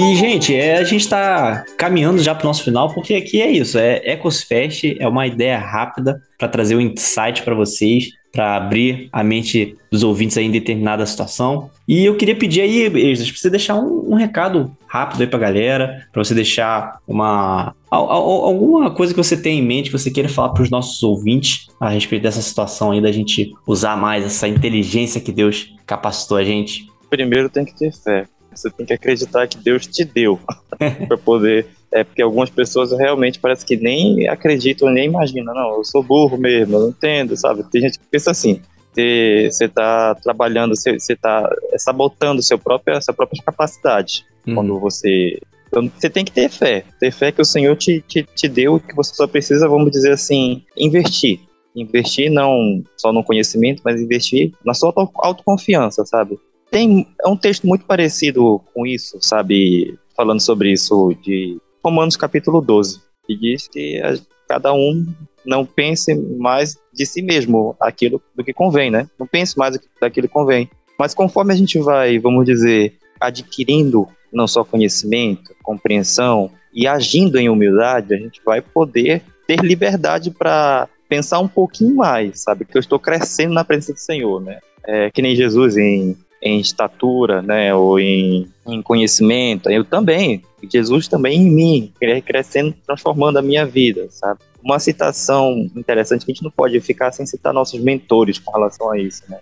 E, 0.00 0.16
gente, 0.16 0.56
é, 0.56 0.78
a 0.78 0.84
gente 0.84 1.02
está 1.02 1.62
caminhando 1.76 2.22
já 2.22 2.34
para 2.34 2.44
o 2.44 2.48
nosso 2.48 2.64
final, 2.64 2.92
porque 2.94 3.14
aqui 3.14 3.42
é 3.42 3.50
isso: 3.50 3.78
é 3.78 4.00
Ecosfest, 4.12 4.96
é 4.98 5.06
uma 5.06 5.26
ideia 5.26 5.58
rápida 5.58 6.22
para 6.38 6.48
trazer 6.48 6.74
um 6.74 6.80
insight 6.80 7.42
para 7.42 7.54
vocês, 7.54 8.08
para 8.32 8.56
abrir 8.56 9.10
a 9.12 9.22
mente 9.22 9.76
dos 9.92 10.02
ouvintes 10.02 10.38
aí 10.38 10.46
em 10.46 10.50
determinada 10.50 11.04
situação. 11.04 11.70
E 11.86 12.02
eu 12.02 12.16
queria 12.16 12.34
pedir 12.34 12.62
aí, 12.62 12.84
Exas, 13.10 13.30
para 13.30 13.40
você 13.40 13.50
deixar 13.50 13.74
um, 13.74 14.12
um, 14.12 14.14
recado 14.14 14.74
rápido 14.86 15.20
aí 15.20 15.26
para 15.26 15.36
a 15.36 15.42
galera, 15.42 16.08
para 16.10 16.24
você 16.24 16.34
deixar 16.34 16.98
uma 17.06 17.74
alguma 17.90 18.90
coisa 18.92 19.12
que 19.12 19.22
você 19.22 19.36
tem 19.36 19.58
em 19.58 19.62
mente 19.62 19.90
que 19.90 19.98
você 19.98 20.10
queira 20.10 20.30
falar 20.30 20.50
para 20.50 20.62
os 20.62 20.70
nossos 20.70 21.02
ouvintes 21.02 21.66
a 21.78 21.90
respeito 21.90 22.22
dessa 22.22 22.40
situação 22.40 22.92
aí 22.92 23.02
da 23.02 23.12
gente 23.12 23.52
usar 23.66 23.98
mais 23.98 24.24
essa 24.24 24.48
inteligência 24.48 25.20
que 25.20 25.30
Deus 25.30 25.74
capacitou 25.84 26.38
a 26.38 26.44
gente. 26.44 26.86
Primeiro 27.10 27.50
tem 27.50 27.66
que 27.66 27.76
ter 27.76 27.92
fé. 27.92 28.24
Você 28.54 28.70
tem 28.70 28.86
que 28.86 28.92
acreditar 28.92 29.46
que 29.46 29.58
Deus 29.58 29.86
te 29.86 30.04
deu 30.04 30.38
para 31.06 31.18
poder. 31.18 31.66
É 31.92 32.04
porque 32.04 32.22
algumas 32.22 32.50
pessoas 32.50 32.92
realmente 32.92 33.40
parece 33.40 33.64
que 33.64 33.76
nem 33.76 34.28
acreditam, 34.28 34.90
nem 34.90 35.06
imaginam. 35.06 35.54
Não, 35.54 35.76
eu 35.76 35.84
sou 35.84 36.02
burro 36.02 36.36
mesmo, 36.36 36.76
eu 36.76 36.80
não 36.80 36.88
entendo, 36.90 37.36
sabe? 37.36 37.64
Tem 37.70 37.82
gente 37.82 37.98
que 37.98 38.06
pensa 38.06 38.30
assim. 38.30 38.60
Você 38.92 39.64
está 39.64 40.14
trabalhando, 40.16 40.74
você 40.76 40.96
está 40.96 41.48
sabotando 41.76 42.42
seu 42.42 42.58
próprio, 42.58 43.00
sua 43.02 43.14
própria 43.14 43.42
capacidade. 43.42 44.24
Uhum. 44.46 44.54
Quando 44.54 44.80
você 44.80 45.38
então, 45.70 45.88
você 45.88 46.10
tem 46.10 46.24
que 46.24 46.32
ter 46.32 46.50
fé. 46.50 46.84
Ter 46.98 47.12
fé 47.12 47.30
que 47.30 47.40
o 47.40 47.44
Senhor 47.44 47.76
te, 47.76 48.02
te, 48.06 48.24
te 48.24 48.48
deu, 48.48 48.80
que 48.80 48.94
você 48.94 49.14
só 49.14 49.26
precisa, 49.26 49.68
vamos 49.68 49.92
dizer 49.92 50.12
assim, 50.12 50.64
investir. 50.76 51.40
Investir 51.74 52.30
não 52.30 52.82
só 52.96 53.12
no 53.12 53.22
conhecimento, 53.22 53.80
mas 53.84 54.00
investir 54.00 54.52
na 54.64 54.74
sua 54.74 54.92
autoconfiança, 55.18 56.04
sabe? 56.04 56.38
Tem 56.70 57.06
é 57.22 57.28
um 57.28 57.36
texto 57.36 57.66
muito 57.66 57.84
parecido 57.84 58.60
com 58.72 58.86
isso, 58.86 59.18
sabe? 59.20 59.98
Falando 60.16 60.40
sobre 60.40 60.72
isso 60.72 61.14
de 61.22 61.58
Romanos 61.84 62.16
capítulo 62.16 62.60
12, 62.60 63.00
que 63.26 63.36
diz 63.36 63.66
que 63.68 64.00
a, 64.00 64.14
cada 64.48 64.72
um 64.72 65.06
não 65.44 65.64
pense 65.64 66.14
mais 66.14 66.78
de 66.92 67.06
si 67.06 67.22
mesmo 67.22 67.74
aquilo 67.80 68.22
do 68.34 68.44
que 68.44 68.52
convém, 68.52 68.90
né? 68.90 69.08
Não 69.18 69.26
pense 69.26 69.58
mais 69.58 69.78
daquilo 70.00 70.28
que 70.28 70.32
convém. 70.32 70.70
Mas 70.98 71.14
conforme 71.14 71.52
a 71.52 71.56
gente 71.56 71.78
vai, 71.78 72.18
vamos 72.18 72.44
dizer, 72.44 72.94
adquirindo 73.20 74.06
não 74.32 74.46
só 74.46 74.64
conhecimento, 74.64 75.54
compreensão 75.62 76.50
e 76.72 76.86
agindo 76.86 77.38
em 77.38 77.48
humildade, 77.48 78.14
a 78.14 78.18
gente 78.18 78.40
vai 78.44 78.60
poder 78.60 79.22
ter 79.46 79.60
liberdade 79.60 80.30
para 80.30 80.88
pensar 81.08 81.40
um 81.40 81.48
pouquinho 81.48 81.96
mais, 81.96 82.42
sabe? 82.42 82.64
Que 82.64 82.76
eu 82.76 82.80
estou 82.80 82.98
crescendo 82.98 83.54
na 83.54 83.64
presença 83.64 83.94
do 83.94 83.98
Senhor, 83.98 84.40
né? 84.40 84.60
É, 84.84 85.10
que 85.10 85.20
nem 85.20 85.34
Jesus 85.34 85.76
em 85.76 86.16
em 86.42 86.58
estatura, 86.58 87.42
né, 87.42 87.74
ou 87.74 88.00
em, 88.00 88.48
em 88.66 88.80
conhecimento. 88.80 89.68
Eu 89.70 89.84
também 89.84 90.42
Jesus 90.68 91.08
também 91.08 91.38
em 91.38 91.50
mim, 91.50 91.92
crescendo, 92.24 92.74
transformando 92.86 93.38
a 93.38 93.42
minha 93.42 93.64
vida, 93.64 94.06
sabe? 94.10 94.40
Uma 94.62 94.78
citação 94.78 95.70
interessante 95.74 96.24
que 96.24 96.32
a 96.32 96.34
gente 96.34 96.44
não 96.44 96.50
pode 96.50 96.78
ficar 96.80 97.12
sem 97.12 97.24
citar 97.24 97.52
nossos 97.52 97.80
mentores 97.80 98.38
com 98.38 98.52
relação 98.52 98.90
a 98.90 98.98
isso, 98.98 99.22
né? 99.28 99.38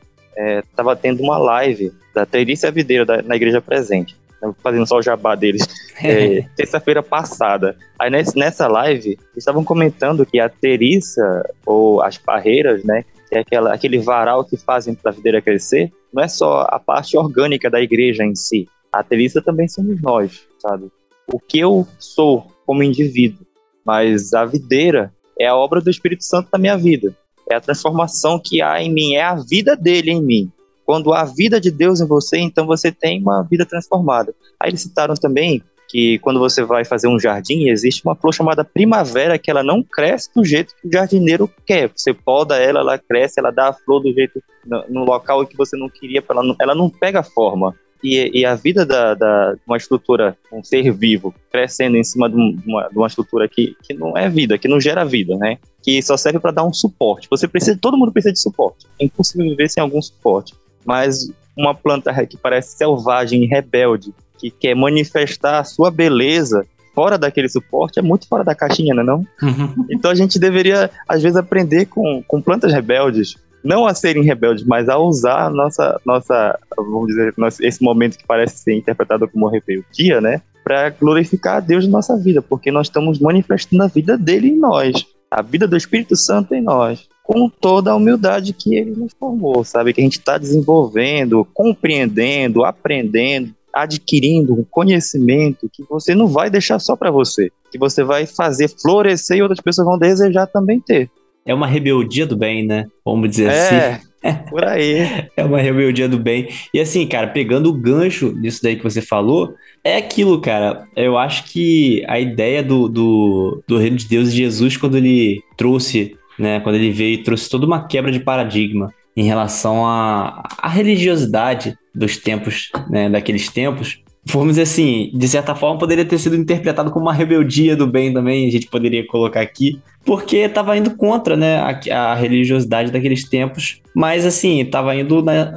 Estava 0.60 0.92
é, 0.92 0.96
tendo 0.96 1.22
uma 1.22 1.36
live 1.36 1.92
da 2.14 2.24
Terícia 2.24 2.70
Videira 2.70 3.04
da, 3.04 3.22
na 3.22 3.34
Igreja 3.34 3.60
Presente, 3.60 4.16
né? 4.40 4.52
fazendo 4.62 4.86
só 4.86 4.98
o 4.98 5.02
jabá 5.02 5.34
deles, 5.34 5.66
é, 6.00 6.42
terça-feira 6.54 7.02
passada. 7.02 7.76
Aí 7.98 8.08
nessa 8.10 8.68
live, 8.68 9.10
eles 9.10 9.38
estavam 9.38 9.64
comentando 9.64 10.24
que 10.24 10.38
a 10.38 10.48
Terícia, 10.48 11.24
ou 11.66 12.00
as 12.00 12.16
parreiras, 12.16 12.84
né? 12.84 13.04
Que 13.28 13.36
é 13.36 13.40
aquela, 13.40 13.74
aquele 13.74 13.98
varal 13.98 14.44
que 14.44 14.56
fazem 14.56 14.94
para 14.94 15.10
a 15.10 15.14
videira 15.14 15.42
crescer, 15.42 15.92
não 16.12 16.22
é 16.22 16.28
só 16.28 16.66
a 16.68 16.78
parte 16.78 17.16
orgânica 17.16 17.70
da 17.70 17.80
igreja 17.80 18.24
em 18.24 18.34
si. 18.34 18.68
A 18.92 19.02
Terícia 19.02 19.42
também 19.42 19.68
somos 19.68 20.00
nós, 20.00 20.46
sabe? 20.58 20.90
O 21.32 21.38
que 21.38 21.58
eu 21.58 21.86
sou 21.98 22.46
como 22.66 22.82
indivíduo, 22.82 23.46
mas 23.84 24.32
a 24.32 24.44
videira 24.44 25.12
é 25.38 25.46
a 25.46 25.56
obra 25.56 25.80
do 25.80 25.90
Espírito 25.90 26.24
Santo 26.24 26.48
na 26.52 26.58
minha 26.58 26.76
vida. 26.76 27.14
É 27.50 27.54
a 27.54 27.60
transformação 27.60 28.40
que 28.42 28.60
há 28.60 28.82
em 28.82 28.92
mim, 28.92 29.14
é 29.14 29.22
a 29.22 29.34
vida 29.34 29.76
dele 29.76 30.10
em 30.10 30.22
mim. 30.22 30.52
Quando 30.84 31.12
há 31.12 31.20
a 31.20 31.24
vida 31.24 31.60
de 31.60 31.70
Deus 31.70 32.00
em 32.00 32.06
você, 32.06 32.38
então 32.38 32.66
você 32.66 32.90
tem 32.90 33.20
uma 33.20 33.42
vida 33.42 33.64
transformada. 33.66 34.34
Aí 34.58 34.70
eles 34.70 34.80
citaram 34.80 35.14
também 35.14 35.62
que 35.88 36.18
quando 36.18 36.38
você 36.38 36.62
vai 36.62 36.84
fazer 36.84 37.08
um 37.08 37.18
jardim, 37.18 37.68
existe 37.68 38.04
uma 38.04 38.14
flor 38.14 38.34
chamada 38.34 38.64
primavera 38.64 39.38
que 39.38 39.50
ela 39.50 39.62
não 39.62 39.82
cresce 39.82 40.28
do 40.34 40.44
jeito 40.44 40.74
que 40.80 40.88
o 40.88 40.92
jardineiro 40.92 41.50
quer. 41.66 41.90
Você 41.96 42.12
poda 42.12 42.56
ela, 42.58 42.80
ela 42.80 42.98
cresce, 42.98 43.40
ela 43.40 43.50
dá 43.50 43.68
a 43.68 43.72
flor 43.72 44.00
do 44.00 44.12
jeito 44.12 44.42
no, 44.66 44.84
no 44.88 45.04
local 45.04 45.46
que 45.46 45.56
você 45.56 45.76
não 45.76 45.88
queria, 45.88 46.22
ela 46.28 46.42
não, 46.42 46.56
ela 46.60 46.74
não 46.74 46.90
pega 46.90 47.22
forma 47.22 47.74
e, 48.02 48.40
e 48.40 48.44
a 48.44 48.54
vida 48.54 48.86
da, 48.86 49.14
da, 49.14 49.56
uma 49.66 49.76
estrutura, 49.76 50.36
um 50.52 50.62
ser 50.62 50.90
vivo, 50.92 51.34
crescendo 51.50 51.96
em 51.96 52.04
cima 52.04 52.28
de 52.28 52.36
uma, 52.36 52.88
de 52.88 52.96
uma 52.96 53.06
estrutura 53.06 53.48
que, 53.48 53.76
que 53.82 53.92
não 53.92 54.16
é 54.16 54.28
vida, 54.28 54.58
que 54.58 54.68
não 54.68 54.80
gera 54.80 55.04
vida, 55.04 55.36
né? 55.36 55.58
Que 55.82 56.00
só 56.02 56.16
serve 56.16 56.38
para 56.38 56.52
dar 56.52 56.64
um 56.64 56.72
suporte. 56.72 57.28
Você 57.30 57.48
precisa, 57.48 57.78
todo 57.80 57.96
mundo 57.96 58.12
precisa 58.12 58.32
de 58.32 58.40
suporte. 58.40 58.86
É 59.00 59.04
impossível 59.04 59.48
viver 59.48 59.68
sem 59.68 59.82
algum 59.82 60.00
suporte. 60.00 60.54
Mas 60.84 61.30
uma 61.56 61.74
planta 61.74 62.14
que 62.26 62.36
parece 62.36 62.76
selvagem 62.76 63.42
e 63.42 63.46
rebelde, 63.46 64.14
que 64.38 64.50
quer 64.50 64.74
manifestar 64.74 65.58
a 65.58 65.64
sua 65.64 65.90
beleza 65.90 66.66
fora 66.94 67.16
daquele 67.16 67.48
suporte, 67.48 68.00
é 68.00 68.02
muito 68.02 68.26
fora 68.26 68.42
da 68.42 68.54
caixinha, 68.54 68.92
não 68.92 69.02
é 69.02 69.06
não? 69.06 69.26
Uhum. 69.40 69.86
Então 69.88 70.10
a 70.10 70.14
gente 70.14 70.38
deveria, 70.38 70.90
às 71.08 71.22
vezes, 71.22 71.36
aprender 71.36 71.86
com, 71.86 72.22
com 72.26 72.42
plantas 72.42 72.72
rebeldes, 72.72 73.36
não 73.62 73.86
a 73.86 73.94
serem 73.94 74.24
rebeldes, 74.24 74.64
mas 74.64 74.88
a 74.88 74.98
usar 74.98 75.50
nossa, 75.50 76.00
nossa 76.04 76.58
vamos 76.76 77.06
dizer, 77.06 77.34
esse 77.60 77.82
momento 77.82 78.18
que 78.18 78.26
parece 78.26 78.58
ser 78.58 78.74
interpretado 78.74 79.28
como 79.28 79.48
rebeldia, 79.48 80.20
né? 80.20 80.42
Para 80.64 80.90
glorificar 80.90 81.58
a 81.58 81.60
Deus 81.60 81.86
na 81.86 81.92
nossa 81.92 82.16
vida, 82.16 82.42
porque 82.42 82.72
nós 82.72 82.88
estamos 82.88 83.18
manifestando 83.20 83.84
a 83.84 83.86
vida 83.86 84.18
dele 84.18 84.48
em 84.48 84.58
nós, 84.58 85.06
a 85.30 85.40
vida 85.40 85.66
do 85.66 85.76
Espírito 85.76 86.16
Santo 86.16 86.54
em 86.54 86.60
nós, 86.60 87.08
com 87.22 87.48
toda 87.48 87.90
a 87.90 87.96
humildade 87.96 88.52
que 88.52 88.74
ele 88.74 88.92
nos 88.92 89.12
formou, 89.12 89.62
sabe? 89.62 89.92
Que 89.92 90.00
a 90.00 90.04
gente 90.04 90.18
está 90.18 90.38
desenvolvendo, 90.38 91.46
compreendendo, 91.52 92.64
aprendendo, 92.64 93.54
adquirindo 93.74 94.54
um 94.54 94.64
conhecimento 94.64 95.68
que 95.72 95.82
você 95.88 96.14
não 96.14 96.26
vai 96.26 96.50
deixar 96.50 96.78
só 96.78 96.96
para 96.96 97.10
você, 97.10 97.50
que 97.70 97.78
você 97.78 98.02
vai 98.02 98.26
fazer 98.26 98.68
florescer 98.68 99.38
e 99.38 99.42
outras 99.42 99.60
pessoas 99.60 99.86
vão 99.86 99.98
desejar 99.98 100.46
também 100.46 100.80
ter 100.80 101.10
é 101.48 101.54
uma 101.54 101.66
rebeldia 101.66 102.26
do 102.26 102.36
bem, 102.36 102.66
né? 102.66 102.86
Vamos 103.02 103.30
dizer 103.30 103.48
é, 103.48 103.48
assim. 103.50 104.08
Por 104.50 104.62
aí. 104.66 105.28
é 105.34 105.42
uma 105.42 105.58
rebeldia 105.58 106.06
do 106.06 106.18
bem. 106.18 106.46
E 106.74 106.78
assim, 106.78 107.06
cara, 107.06 107.28
pegando 107.28 107.70
o 107.70 107.72
gancho 107.72 108.34
nisso 108.36 108.62
daí 108.62 108.76
que 108.76 108.84
você 108.84 109.00
falou, 109.00 109.54
é 109.82 109.96
aquilo, 109.96 110.38
cara. 110.42 110.84
Eu 110.94 111.16
acho 111.16 111.44
que 111.44 112.04
a 112.06 112.20
ideia 112.20 112.62
do, 112.62 112.86
do, 112.86 113.62
do 113.66 113.78
reino 113.78 113.96
de 113.96 114.06
Deus 114.06 114.28
e 114.28 114.36
Jesus, 114.36 114.76
quando 114.76 114.98
ele 114.98 115.42
trouxe, 115.56 116.14
né? 116.38 116.60
Quando 116.60 116.76
ele 116.76 116.90
veio 116.90 117.14
e 117.14 117.22
trouxe 117.22 117.48
toda 117.48 117.64
uma 117.64 117.86
quebra 117.86 118.12
de 118.12 118.20
paradigma 118.20 118.92
em 119.16 119.24
relação 119.24 119.86
à, 119.86 120.42
à 120.58 120.68
religiosidade 120.68 121.74
dos 121.98 122.16
tempos, 122.16 122.70
né? 122.88 123.10
Daqueles 123.10 123.48
tempos 123.48 124.02
vamos 124.32 124.50
dizer 124.50 124.62
assim, 124.62 125.10
de 125.14 125.28
certa 125.28 125.54
forma 125.54 125.78
poderia 125.78 126.04
ter 126.04 126.18
sido 126.18 126.36
interpretado 126.36 126.90
como 126.90 127.06
uma 127.06 127.14
rebeldia 127.14 127.74
do 127.74 127.86
bem 127.86 128.12
também, 128.12 128.46
a 128.46 128.50
gente 128.50 128.66
poderia 128.66 129.06
colocar 129.06 129.40
aqui, 129.40 129.80
porque 130.04 130.38
estava 130.38 130.76
indo 130.76 130.96
contra, 130.96 131.36
né, 131.36 131.56
a, 131.58 132.12
a, 132.12 132.14
religiosidade 132.14 132.90
daqueles 132.90 133.28
tempos, 133.28 133.80
mas 133.94 134.26
assim, 134.26 134.60
estava 134.60 134.94
indo, 134.94 135.22
né, 135.22 135.52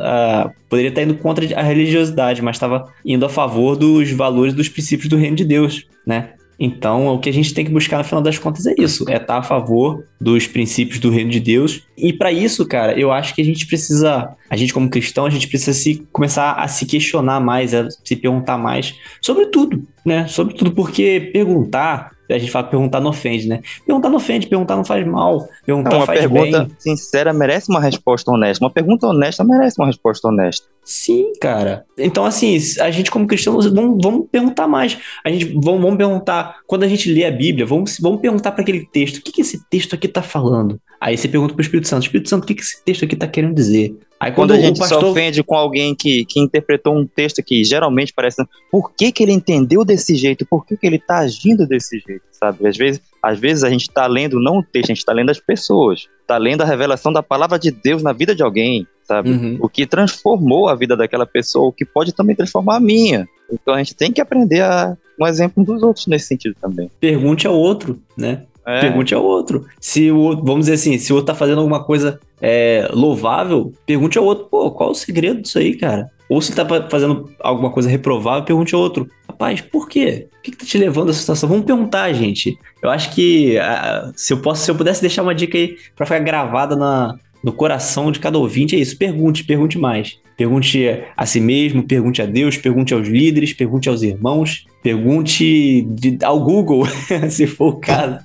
poderia 0.69 0.89
estar 0.89 1.03
indo 1.03 1.15
contra 1.15 1.45
a 1.59 1.61
religiosidade, 1.61 2.41
mas 2.41 2.55
estava 2.55 2.85
indo 3.05 3.25
a 3.25 3.29
favor 3.29 3.75
dos 3.75 4.11
valores, 4.11 4.53
dos 4.53 4.69
princípios 4.69 5.09
do 5.09 5.17
reino 5.17 5.35
de 5.35 5.45
Deus, 5.45 5.85
né? 6.05 6.33
Então, 6.63 7.07
o 7.07 7.17
que 7.17 7.27
a 7.27 7.33
gente 7.33 7.55
tem 7.55 7.65
que 7.65 7.71
buscar 7.71 7.97
no 7.97 8.03
final 8.03 8.21
das 8.21 8.37
contas 8.37 8.67
é 8.67 8.75
isso, 8.77 9.09
é 9.09 9.17
estar 9.17 9.39
a 9.39 9.41
favor 9.41 10.05
dos 10.21 10.45
princípios 10.45 10.99
do 10.99 11.09
reino 11.09 11.31
de 11.31 11.39
Deus. 11.39 11.81
E 11.97 12.13
para 12.13 12.31
isso, 12.31 12.67
cara, 12.67 12.93
eu 12.99 13.11
acho 13.11 13.33
que 13.33 13.41
a 13.41 13.43
gente 13.43 13.65
precisa, 13.65 14.29
a 14.47 14.55
gente 14.55 14.71
como 14.71 14.87
cristão, 14.87 15.25
a 15.25 15.29
gente 15.31 15.47
precisa 15.47 15.73
se 15.73 16.07
começar 16.11 16.53
a 16.53 16.67
se 16.67 16.85
questionar 16.85 17.39
mais, 17.39 17.73
a 17.73 17.89
se 17.89 18.15
perguntar 18.15 18.59
mais 18.59 18.93
sobre 19.19 19.47
tudo, 19.47 19.83
né? 20.05 20.27
Sobre 20.27 20.53
tudo, 20.53 20.71
porque 20.71 21.31
perguntar 21.33 22.11
a 22.29 22.37
gente 22.37 22.51
fala 22.51 22.67
perguntar 22.67 23.01
não 23.01 23.09
ofende, 23.09 23.47
né? 23.47 23.61
Perguntar 23.85 24.09
não 24.09 24.17
ofende, 24.17 24.47
perguntar 24.47 24.75
não 24.75 24.85
faz 24.85 25.05
mal, 25.05 25.47
perguntar 25.65 25.95
uma 25.97 26.05
faz 26.05 26.19
pergunta 26.19 26.65
bem. 26.65 26.75
sincera 26.77 27.33
merece 27.33 27.69
uma 27.69 27.81
resposta 27.81 28.31
honesta. 28.31 28.63
Uma 28.63 28.71
pergunta 28.71 29.07
honesta 29.07 29.43
merece 29.43 29.81
uma 29.81 29.87
resposta 29.87 30.27
honesta. 30.27 30.67
Sim, 30.83 31.31
cara. 31.39 31.85
Então, 31.97 32.25
assim, 32.25 32.57
a 32.79 32.89
gente 32.89 33.11
como 33.11 33.27
cristãos, 33.27 33.65
vamos, 33.67 33.99
vamos 34.01 34.27
perguntar 34.31 34.67
mais. 34.67 34.97
A 35.23 35.29
gente 35.29 35.45
vamos, 35.45 35.81
vamos 35.81 35.97
perguntar, 35.97 36.59
quando 36.65 36.83
a 36.83 36.87
gente 36.87 37.11
lê 37.11 37.23
a 37.23 37.31
Bíblia, 37.31 37.65
vamos, 37.65 37.97
vamos 37.99 38.19
perguntar 38.19 38.51
para 38.51 38.61
aquele 38.61 38.85
texto, 38.85 39.17
o 39.17 39.21
que, 39.21 39.31
que 39.31 39.41
esse 39.41 39.63
texto 39.69 39.93
aqui 39.93 40.07
está 40.07 40.21
falando? 40.21 40.81
Aí 40.99 41.17
você 41.17 41.27
pergunta 41.27 41.53
para 41.53 41.61
o 41.61 41.63
Espírito 41.63 41.87
Santo, 41.87 42.03
Espírito 42.03 42.29
Santo, 42.29 42.43
o 42.43 42.47
que, 42.47 42.55
que 42.55 42.61
esse 42.61 42.83
texto 42.83 43.05
aqui 43.05 43.15
está 43.15 43.27
querendo 43.27 43.55
dizer? 43.55 43.95
Aí 44.19 44.31
quando, 44.31 44.49
quando 44.49 44.59
a 44.59 44.61
gente 44.61 44.77
pastor... 44.77 44.99
se 44.99 45.05
ofende 45.05 45.43
com 45.43 45.55
alguém 45.55 45.95
que, 45.95 46.25
que 46.25 46.39
interpretou 46.39 46.95
um 46.95 47.07
texto 47.07 47.41
que 47.41 47.63
geralmente 47.63 48.13
parece. 48.13 48.43
Por 48.71 48.91
que, 48.93 49.11
que 49.11 49.23
ele 49.23 49.31
entendeu 49.31 49.83
desse 49.83 50.15
jeito? 50.15 50.45
Por 50.45 50.63
que, 50.65 50.77
que 50.77 50.85
ele 50.85 50.97
está 50.97 51.19
agindo 51.19 51.65
desse 51.65 51.99
jeito? 51.99 52.23
Sabe? 52.31 52.67
Às 52.67 52.77
vezes, 52.77 53.01
às 53.21 53.39
vezes 53.39 53.63
a 53.63 53.69
gente 53.69 53.83
está 53.83 54.07
lendo 54.07 54.39
não 54.39 54.59
o 54.59 54.63
texto, 54.63 54.85
a 54.85 54.93
gente 54.93 54.97
está 54.97 55.13
lendo 55.13 55.29
as 55.29 55.39
pessoas. 55.39 56.07
Está 56.21 56.37
lendo 56.37 56.61
a 56.61 56.65
revelação 56.65 57.13
da 57.13 57.21
palavra 57.21 57.59
de 57.59 57.71
Deus 57.71 58.01
na 58.01 58.13
vida 58.13 58.33
de 58.33 58.41
alguém, 58.41 58.87
sabe? 59.03 59.29
Uhum. 59.29 59.57
O 59.61 59.69
que 59.69 59.85
transformou 59.85 60.67
a 60.67 60.75
vida 60.75 60.95
daquela 60.97 61.25
pessoa, 61.25 61.67
o 61.67 61.73
que 61.73 61.85
pode 61.85 62.13
também 62.13 62.35
transformar 62.35 62.77
a 62.77 62.79
minha. 62.79 63.27
Então 63.51 63.73
a 63.73 63.77
gente 63.77 63.93
tem 63.93 64.11
que 64.11 64.21
aprender 64.21 64.61
a 64.61 64.97
um 65.19 65.27
exemplo 65.27 65.63
dos 65.63 65.83
outros 65.83 66.07
nesse 66.07 66.27
sentido 66.27 66.55
também. 66.59 66.89
Pergunte 66.99 67.45
ao 67.45 67.53
outro, 67.53 67.99
né? 68.17 68.43
É. 68.65 68.79
Pergunte 68.79 69.13
ao 69.13 69.23
outro. 69.23 69.65
Se 69.79 70.11
o 70.11 70.35
vamos 70.37 70.61
dizer 70.61 70.73
assim, 70.73 70.97
se 70.97 71.11
o 71.11 71.15
outro 71.15 71.33
tá 71.33 71.35
fazendo 71.37 71.59
alguma 71.59 71.83
coisa 71.83 72.19
é, 72.39 72.87
louvável, 72.91 73.73
pergunte 73.85 74.17
ao 74.17 74.23
outro, 74.23 74.45
pô, 74.45 74.71
qual 74.71 74.89
é 74.89 74.91
o 74.91 74.95
segredo 74.95 75.41
disso 75.41 75.59
aí, 75.59 75.75
cara? 75.75 76.09
Ou 76.29 76.41
se 76.41 76.55
tá 76.55 76.65
fazendo 76.89 77.29
alguma 77.41 77.71
coisa 77.71 77.89
reprovável, 77.89 78.45
pergunte 78.45 78.73
ao 78.73 78.79
outro, 78.79 79.09
rapaz, 79.41 79.59
por 79.59 79.89
quê? 79.89 80.27
O 80.37 80.41
que, 80.43 80.51
que 80.51 80.57
tá 80.57 80.65
te 80.65 80.77
levando 80.77 81.07
a 81.07 81.11
essa 81.11 81.19
situação? 81.19 81.49
Vamos 81.49 81.65
perguntar, 81.65 82.13
gente. 82.13 82.57
Eu 82.81 82.91
acho 82.91 83.13
que 83.13 83.57
uh, 83.57 84.11
se, 84.15 84.31
eu 84.31 84.37
posso, 84.37 84.63
se 84.63 84.69
eu 84.69 84.75
pudesse 84.75 85.01
deixar 85.01 85.23
uma 85.23 85.33
dica 85.33 85.57
aí 85.57 85.75
pra 85.95 86.05
ficar 86.05 86.19
gravada 86.19 86.75
na, 86.75 87.15
no 87.43 87.51
coração 87.51 88.11
de 88.11 88.19
cada 88.19 88.37
ouvinte, 88.37 88.75
é 88.75 88.79
isso. 88.79 88.97
Pergunte, 88.97 89.43
pergunte 89.43 89.79
mais. 89.79 90.19
Pergunte 90.37 90.85
a 91.17 91.25
si 91.25 91.39
mesmo, 91.39 91.83
pergunte 91.83 92.21
a 92.21 92.25
Deus, 92.25 92.57
pergunte 92.57 92.93
aos 92.93 93.07
líderes, 93.07 93.53
pergunte 93.53 93.89
aos 93.89 94.01
irmãos, 94.01 94.65
pergunte 94.81 95.81
de, 95.89 96.17
ao 96.23 96.39
Google, 96.39 96.85
se 97.29 97.47
for 97.47 97.73
o 97.73 97.79
caso. 97.79 98.19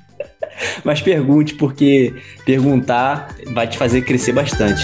Mas 0.85 1.03
pergunte, 1.03 1.55
porque 1.55 2.15
perguntar 2.45 3.35
vai 3.53 3.67
te 3.67 3.77
fazer 3.77 4.03
crescer 4.03 4.33
bastante. 4.33 4.83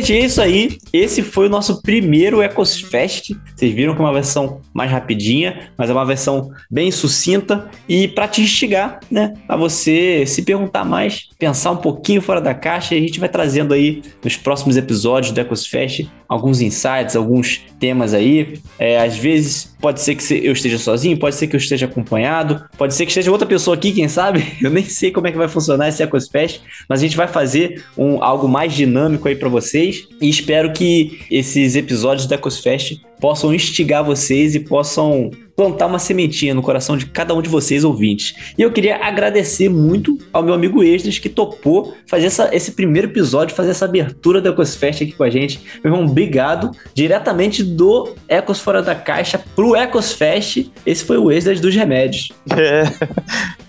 Gente, 0.00 0.14
é 0.14 0.24
isso 0.24 0.40
aí. 0.40 0.78
Esse 0.94 1.22
foi 1.22 1.46
o 1.46 1.50
nosso 1.50 1.82
primeiro 1.82 2.42
EcosFest. 2.42 3.32
Vocês 3.54 3.74
viram 3.74 3.94
que 3.94 4.00
é 4.00 4.04
uma 4.04 4.14
versão 4.14 4.62
mais 4.72 4.90
rapidinha, 4.90 5.70
mas 5.76 5.90
é 5.90 5.92
uma 5.92 6.06
versão 6.06 6.50
bem 6.70 6.90
sucinta 6.90 7.68
e 7.86 8.08
para 8.08 8.26
te 8.26 8.40
instigar, 8.40 9.00
né? 9.10 9.34
A 9.46 9.56
você 9.56 10.24
se 10.24 10.40
perguntar 10.40 10.86
mais, 10.86 11.28
pensar 11.38 11.72
um 11.72 11.76
pouquinho 11.76 12.22
fora 12.22 12.40
da 12.40 12.54
caixa. 12.54 12.94
A 12.94 12.98
gente 12.98 13.20
vai 13.20 13.28
trazendo 13.28 13.74
aí 13.74 14.00
nos 14.24 14.38
próximos 14.38 14.78
episódios 14.78 15.32
do 15.32 15.40
EcosFest 15.40 16.06
alguns 16.26 16.62
insights, 16.62 17.14
alguns 17.14 17.66
temas 17.78 18.14
aí. 18.14 18.58
É, 18.78 19.02
às 19.02 19.18
vezes 19.18 19.69
pode 19.80 20.00
ser 20.00 20.14
que 20.14 20.46
eu 20.46 20.52
esteja 20.52 20.78
sozinho, 20.78 21.18
pode 21.18 21.36
ser 21.36 21.46
que 21.46 21.56
eu 21.56 21.58
esteja 21.58 21.86
acompanhado, 21.86 22.64
pode 22.76 22.94
ser 22.94 23.04
que 23.04 23.10
esteja 23.10 23.30
outra 23.30 23.46
pessoa 23.46 23.76
aqui, 23.76 23.92
quem 23.92 24.08
sabe? 24.08 24.44
Eu 24.60 24.70
nem 24.70 24.84
sei 24.84 25.10
como 25.10 25.26
é 25.26 25.32
que 25.32 25.38
vai 25.38 25.48
funcionar 25.48 25.88
esse 25.88 26.02
EcosFest, 26.02 26.60
mas 26.88 27.00
a 27.00 27.02
gente 27.02 27.16
vai 27.16 27.26
fazer 27.26 27.84
um, 27.96 28.22
algo 28.22 28.48
mais 28.48 28.74
dinâmico 28.74 29.26
aí 29.26 29.34
para 29.34 29.48
vocês 29.48 30.06
e 30.20 30.28
espero 30.28 30.72
que 30.72 31.20
esses 31.30 31.76
episódios 31.76 32.26
do 32.26 32.34
EcosFest 32.34 33.00
possam 33.20 33.54
instigar 33.54 34.04
vocês 34.04 34.54
e 34.54 34.60
possam 34.60 35.30
plantar 35.60 35.88
uma 35.88 35.98
sementinha 35.98 36.54
no 36.54 36.62
coração 36.62 36.96
de 36.96 37.04
cada 37.04 37.34
um 37.34 37.42
de 37.42 37.48
vocês 37.50 37.84
ouvintes. 37.84 38.34
E 38.56 38.62
eu 38.62 38.72
queria 38.72 38.96
agradecer 38.96 39.68
muito 39.68 40.16
ao 40.32 40.42
meu 40.42 40.54
amigo 40.54 40.82
Esdras 40.82 41.18
que 41.18 41.28
topou 41.28 41.94
fazer 42.06 42.26
essa, 42.26 42.48
esse 42.50 42.72
primeiro 42.72 43.08
episódio, 43.08 43.54
fazer 43.54 43.72
essa 43.72 43.84
abertura 43.84 44.40
do 44.40 44.48
Ecosfest 44.48 45.02
aqui 45.02 45.12
com 45.12 45.22
a 45.22 45.28
gente. 45.28 45.60
Meu 45.84 45.92
irmão, 45.92 46.08
obrigado. 46.08 46.70
Diretamente 46.94 47.62
do 47.62 48.14
Ecos 48.26 48.58
Fora 48.58 48.80
da 48.80 48.94
Caixa 48.94 49.38
pro 49.54 49.76
Ecosfest, 49.76 50.70
esse 50.86 51.04
foi 51.04 51.18
o 51.18 51.30
Esdras 51.30 51.60
dos 51.60 51.74
Remédios. 51.74 52.32
É, 52.56 52.84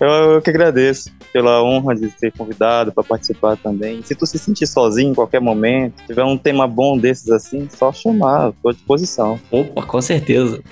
eu 0.00 0.40
que 0.40 0.48
agradeço 0.48 1.10
pela 1.30 1.62
honra 1.62 1.94
de 1.94 2.10
ser 2.18 2.32
convidado 2.32 2.90
para 2.90 3.04
participar 3.04 3.58
também. 3.58 4.02
Se 4.02 4.14
tu 4.14 4.24
se 4.24 4.38
sentir 4.38 4.66
sozinho 4.66 5.10
em 5.10 5.14
qualquer 5.14 5.42
momento, 5.42 6.02
tiver 6.06 6.24
um 6.24 6.38
tema 6.38 6.66
bom 6.66 6.96
desses 6.96 7.28
assim, 7.28 7.68
só 7.70 7.92
chamar, 7.92 8.48
estou 8.48 8.70
à 8.70 8.72
disposição. 8.72 9.38
Opa, 9.50 9.82
com 9.82 10.00
certeza. 10.00 10.62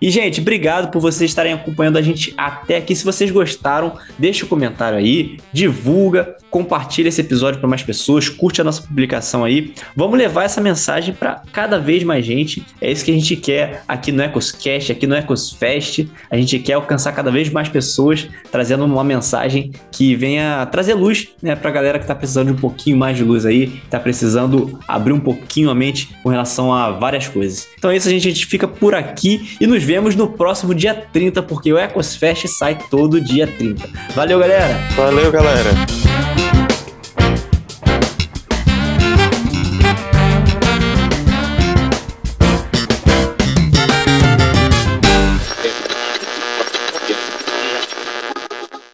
E, 0.00 0.10
gente, 0.10 0.40
obrigado 0.40 0.90
por 0.90 1.00
vocês 1.00 1.30
estarem 1.30 1.54
acompanhando 1.54 1.96
a 1.96 2.02
gente 2.02 2.34
até 2.36 2.76
aqui. 2.76 2.94
Se 2.94 3.04
vocês 3.04 3.30
gostaram, 3.30 3.96
deixa 4.18 4.44
o 4.44 4.46
um 4.46 4.48
comentário 4.50 4.98
aí, 4.98 5.38
divulga, 5.52 6.36
compartilha 6.50 7.08
esse 7.08 7.20
episódio 7.20 7.58
para 7.58 7.68
mais 7.68 7.82
pessoas, 7.82 8.28
curte 8.28 8.60
a 8.60 8.64
nossa 8.64 8.82
publicação 8.82 9.44
aí. 9.44 9.72
Vamos 9.96 10.18
levar 10.18 10.44
essa 10.44 10.60
mensagem 10.60 11.14
para 11.14 11.42
cada 11.52 11.78
vez 11.78 12.04
mais 12.04 12.24
gente. 12.24 12.64
É 12.80 12.92
isso 12.92 13.04
que 13.04 13.10
a 13.10 13.14
gente 13.14 13.34
quer 13.34 13.82
aqui 13.88 14.12
no 14.12 14.22
Ecoscast, 14.22 14.92
aqui 14.92 15.06
no 15.06 15.16
Ecosfest. 15.16 16.06
A 16.30 16.36
gente 16.36 16.58
quer 16.58 16.74
alcançar 16.74 17.12
cada 17.12 17.30
vez 17.30 17.48
mais 17.48 17.68
pessoas, 17.68 18.28
trazendo 18.52 18.84
uma 18.84 19.02
mensagem 19.02 19.72
que 19.90 20.14
venha 20.14 20.66
trazer 20.66 20.94
luz 20.94 21.28
né, 21.42 21.56
para 21.56 21.70
a 21.70 21.72
galera 21.72 21.98
que 21.98 22.04
está 22.04 22.14
precisando 22.14 22.48
de 22.48 22.52
um 22.52 22.60
pouquinho 22.60 22.96
mais 22.96 23.16
de 23.16 23.24
luz 23.24 23.46
aí, 23.46 23.80
está 23.84 23.98
precisando 23.98 24.78
abrir 24.86 25.12
um 25.12 25.20
pouquinho 25.20 25.70
a 25.70 25.74
mente 25.74 26.14
com 26.22 26.28
relação 26.28 26.72
a 26.72 26.90
várias 26.90 27.26
coisas. 27.26 27.66
Então 27.84 27.92
é 27.92 27.98
isso, 27.98 28.08
a 28.08 28.10
gente, 28.10 28.26
a 28.26 28.30
gente 28.30 28.46
fica 28.46 28.66
por 28.66 28.94
aqui 28.94 29.58
e 29.60 29.66
nos 29.66 29.82
vemos 29.82 30.16
no 30.16 30.26
próximo 30.26 30.74
dia 30.74 30.94
30, 30.94 31.42
porque 31.42 31.70
o 31.70 31.78
Ecosfest 31.78 32.48
sai 32.48 32.78
todo 32.90 33.20
dia 33.20 33.46
30. 33.46 33.86
Valeu, 34.14 34.38
galera! 34.38 34.74
Valeu, 34.96 35.30
galera! 35.30 35.68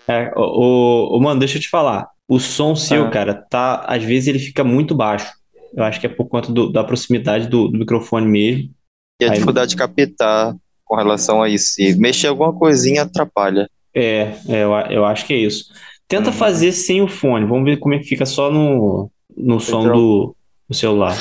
É, 0.08 0.32
o, 0.34 1.16
o, 1.16 1.20
mano, 1.20 1.38
deixa 1.38 1.58
eu 1.58 1.62
te 1.62 1.68
falar. 1.68 2.08
O 2.26 2.40
som 2.40 2.74
seu, 2.74 3.04
ah. 3.04 3.10
cara, 3.10 3.34
tá. 3.34 3.84
Às 3.86 4.02
vezes 4.02 4.26
ele 4.26 4.40
fica 4.40 4.64
muito 4.64 4.96
baixo. 4.96 5.30
Eu 5.72 5.84
acho 5.84 6.00
que 6.00 6.06
é 6.06 6.08
por 6.08 6.28
conta 6.28 6.52
do, 6.52 6.72
da 6.72 6.82
proximidade 6.82 7.48
do, 7.48 7.68
do, 7.68 7.78
microfone 7.78 8.26
mesmo. 8.26 8.79
E 9.20 9.24
a 9.24 9.28
Aí... 9.28 9.32
dificuldade 9.34 9.70
de 9.70 9.76
captar 9.76 10.56
com 10.84 10.96
relação 10.96 11.42
a 11.42 11.48
isso. 11.48 11.74
Se 11.74 11.94
mexer 11.98 12.28
alguma 12.28 12.52
coisinha, 12.52 13.02
atrapalha. 13.02 13.68
É, 13.94 14.32
é 14.48 14.64
eu, 14.64 14.72
eu 14.90 15.04
acho 15.04 15.26
que 15.26 15.34
é 15.34 15.36
isso. 15.36 15.66
Tenta 16.08 16.30
uhum. 16.30 16.36
fazer 16.36 16.72
sem 16.72 17.02
o 17.02 17.08
fone. 17.08 17.46
Vamos 17.46 17.64
ver 17.64 17.78
como 17.78 17.94
é 17.94 17.98
que 17.98 18.04
fica 18.04 18.26
só 18.26 18.50
no, 18.50 19.10
no 19.36 19.60
som 19.60 19.84
do, 19.84 20.34
do 20.68 20.74
celular. 20.74 21.16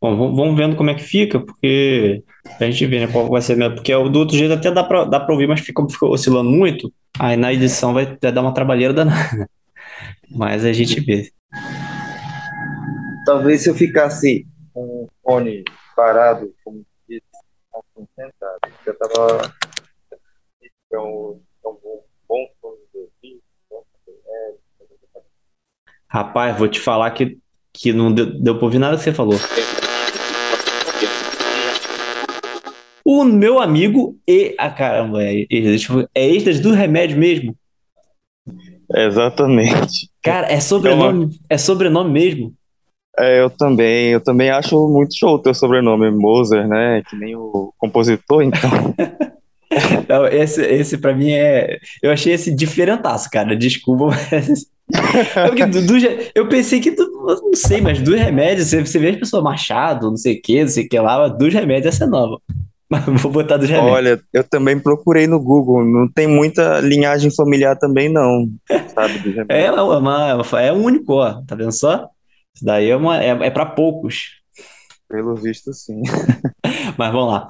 Bom, 0.00 0.34
vamos 0.36 0.56
vendo 0.56 0.76
como 0.76 0.90
é 0.90 0.94
que 0.94 1.02
fica, 1.02 1.40
porque 1.40 2.22
a 2.60 2.64
gente 2.64 2.86
vê 2.86 3.00
né, 3.00 3.06
qual 3.08 3.28
vai 3.28 3.42
ser, 3.42 3.56
porque 3.74 3.92
do 3.92 4.18
outro 4.18 4.36
jeito 4.36 4.52
até 4.52 4.70
dá 4.70 4.84
pra, 4.84 5.04
dá 5.04 5.18
pra 5.18 5.32
ouvir, 5.32 5.48
mas 5.48 5.60
fica, 5.60 5.84
fica 5.88 6.06
oscilando 6.06 6.48
muito, 6.48 6.92
aí 7.18 7.36
na 7.36 7.52
edição 7.52 7.92
vai, 7.92 8.16
vai 8.20 8.30
dar 8.30 8.42
uma 8.42 8.52
trabalheira 8.52 8.92
danada. 8.92 9.48
Mas 10.30 10.64
a 10.64 10.72
gente 10.72 11.00
vê. 11.00 11.30
Talvez 13.26 13.62
se 13.62 13.68
eu 13.68 13.74
ficasse 13.74 14.46
com 14.72 15.02
o 15.02 15.10
fone 15.20 15.64
parado, 15.96 16.54
como 16.62 16.86
disse, 17.08 17.26
concentrado, 17.92 18.60
eu 18.86 18.96
tava. 18.96 19.52
É 20.92 20.98
um, 21.00 21.40
é 21.64 21.68
um 21.68 21.76
bom 22.28 22.46
fone 22.62 22.78
de 22.94 23.00
ouvido. 23.00 23.42
Rapaz, 26.08 26.56
vou 26.56 26.68
te 26.68 26.78
falar 26.78 27.10
que, 27.10 27.36
que 27.72 27.92
não 27.92 28.14
deu, 28.14 28.40
deu 28.40 28.56
pra 28.56 28.64
ouvir 28.64 28.78
nada 28.78 28.96
que 28.96 29.02
você 29.02 29.12
falou. 29.12 29.34
O 33.04 33.24
meu 33.24 33.58
amigo 33.58 34.16
e. 34.26 34.54
Ah, 34.56 34.70
caramba, 34.70 35.24
é, 35.24 35.46
é 36.14 36.26
extras 36.28 36.60
do 36.60 36.72
remédio 36.72 37.18
mesmo. 37.18 37.58
Exatamente. 38.94 40.08
Cara, 40.22 40.46
é 40.46 40.60
sobrenome, 40.60 41.40
é, 41.50 41.54
é 41.56 41.58
sobrenome 41.58 42.12
mesmo. 42.12 42.54
É, 43.18 43.40
eu 43.40 43.48
também, 43.48 44.08
eu 44.10 44.20
também 44.20 44.50
acho 44.50 44.88
muito 44.88 45.16
show 45.16 45.34
o 45.34 45.38
teu 45.38 45.54
sobrenome, 45.54 46.10
Moser, 46.10 46.68
né? 46.68 47.02
Que 47.08 47.16
nem 47.16 47.34
o 47.34 47.72
compositor, 47.78 48.42
então. 48.42 48.70
Não, 50.08 50.26
esse, 50.26 50.62
esse 50.62 50.98
pra 50.98 51.14
mim 51.14 51.32
é. 51.32 51.78
Eu 52.02 52.12
achei 52.12 52.32
esse 52.32 52.54
diferentaço, 52.54 53.28
cara. 53.30 53.56
Desculpa, 53.56 54.06
mas. 54.06 54.66
É 55.34 55.66
do, 55.66 55.84
do, 55.84 55.94
eu 56.32 56.48
pensei 56.48 56.78
que, 56.78 56.92
do, 56.92 57.04
não 57.42 57.54
sei, 57.54 57.80
mas 57.80 58.00
dos 58.00 58.14
remédios, 58.14 58.68
você, 58.68 58.86
você 58.86 59.00
vê 59.00 59.08
as 59.08 59.16
pessoas 59.16 59.42
Machado, 59.42 60.10
não 60.10 60.16
sei 60.16 60.36
o 60.36 60.40
que, 60.40 60.60
não 60.60 60.68
sei 60.68 60.84
o 60.84 60.88
que 60.88 60.96
lá, 61.00 61.26
dos 61.26 61.52
remédios 61.52 61.92
essa 61.92 62.04
é 62.04 62.06
nova. 62.06 62.40
Mas 62.88 63.02
vou 63.20 63.32
botar 63.32 63.56
dos 63.56 63.68
remédios. 63.68 63.96
Olha, 63.96 64.20
eu 64.32 64.44
também 64.44 64.78
procurei 64.78 65.26
no 65.26 65.40
Google, 65.40 65.84
não 65.84 66.06
tem 66.08 66.28
muita 66.28 66.78
linhagem 66.78 67.34
familiar 67.34 67.76
também, 67.76 68.08
não. 68.08 68.48
Sabe, 68.94 69.18
dos 69.18 69.34
remédios. 69.34 69.48
É, 69.48 69.72
uma, 69.72 70.40
é 70.60 70.72
único, 70.72 71.14
ó. 71.14 71.42
Tá 71.44 71.56
vendo 71.56 71.72
só? 71.72 72.08
Isso 72.56 72.64
daí 72.64 72.88
é, 72.88 72.96
uma, 72.96 73.22
é, 73.22 73.28
é 73.28 73.50
para 73.50 73.66
poucos. 73.66 74.40
Pelo 75.06 75.36
visto, 75.36 75.74
sim. 75.74 76.00
Mas 76.96 77.12
vamos 77.12 77.32
lá. 77.32 77.48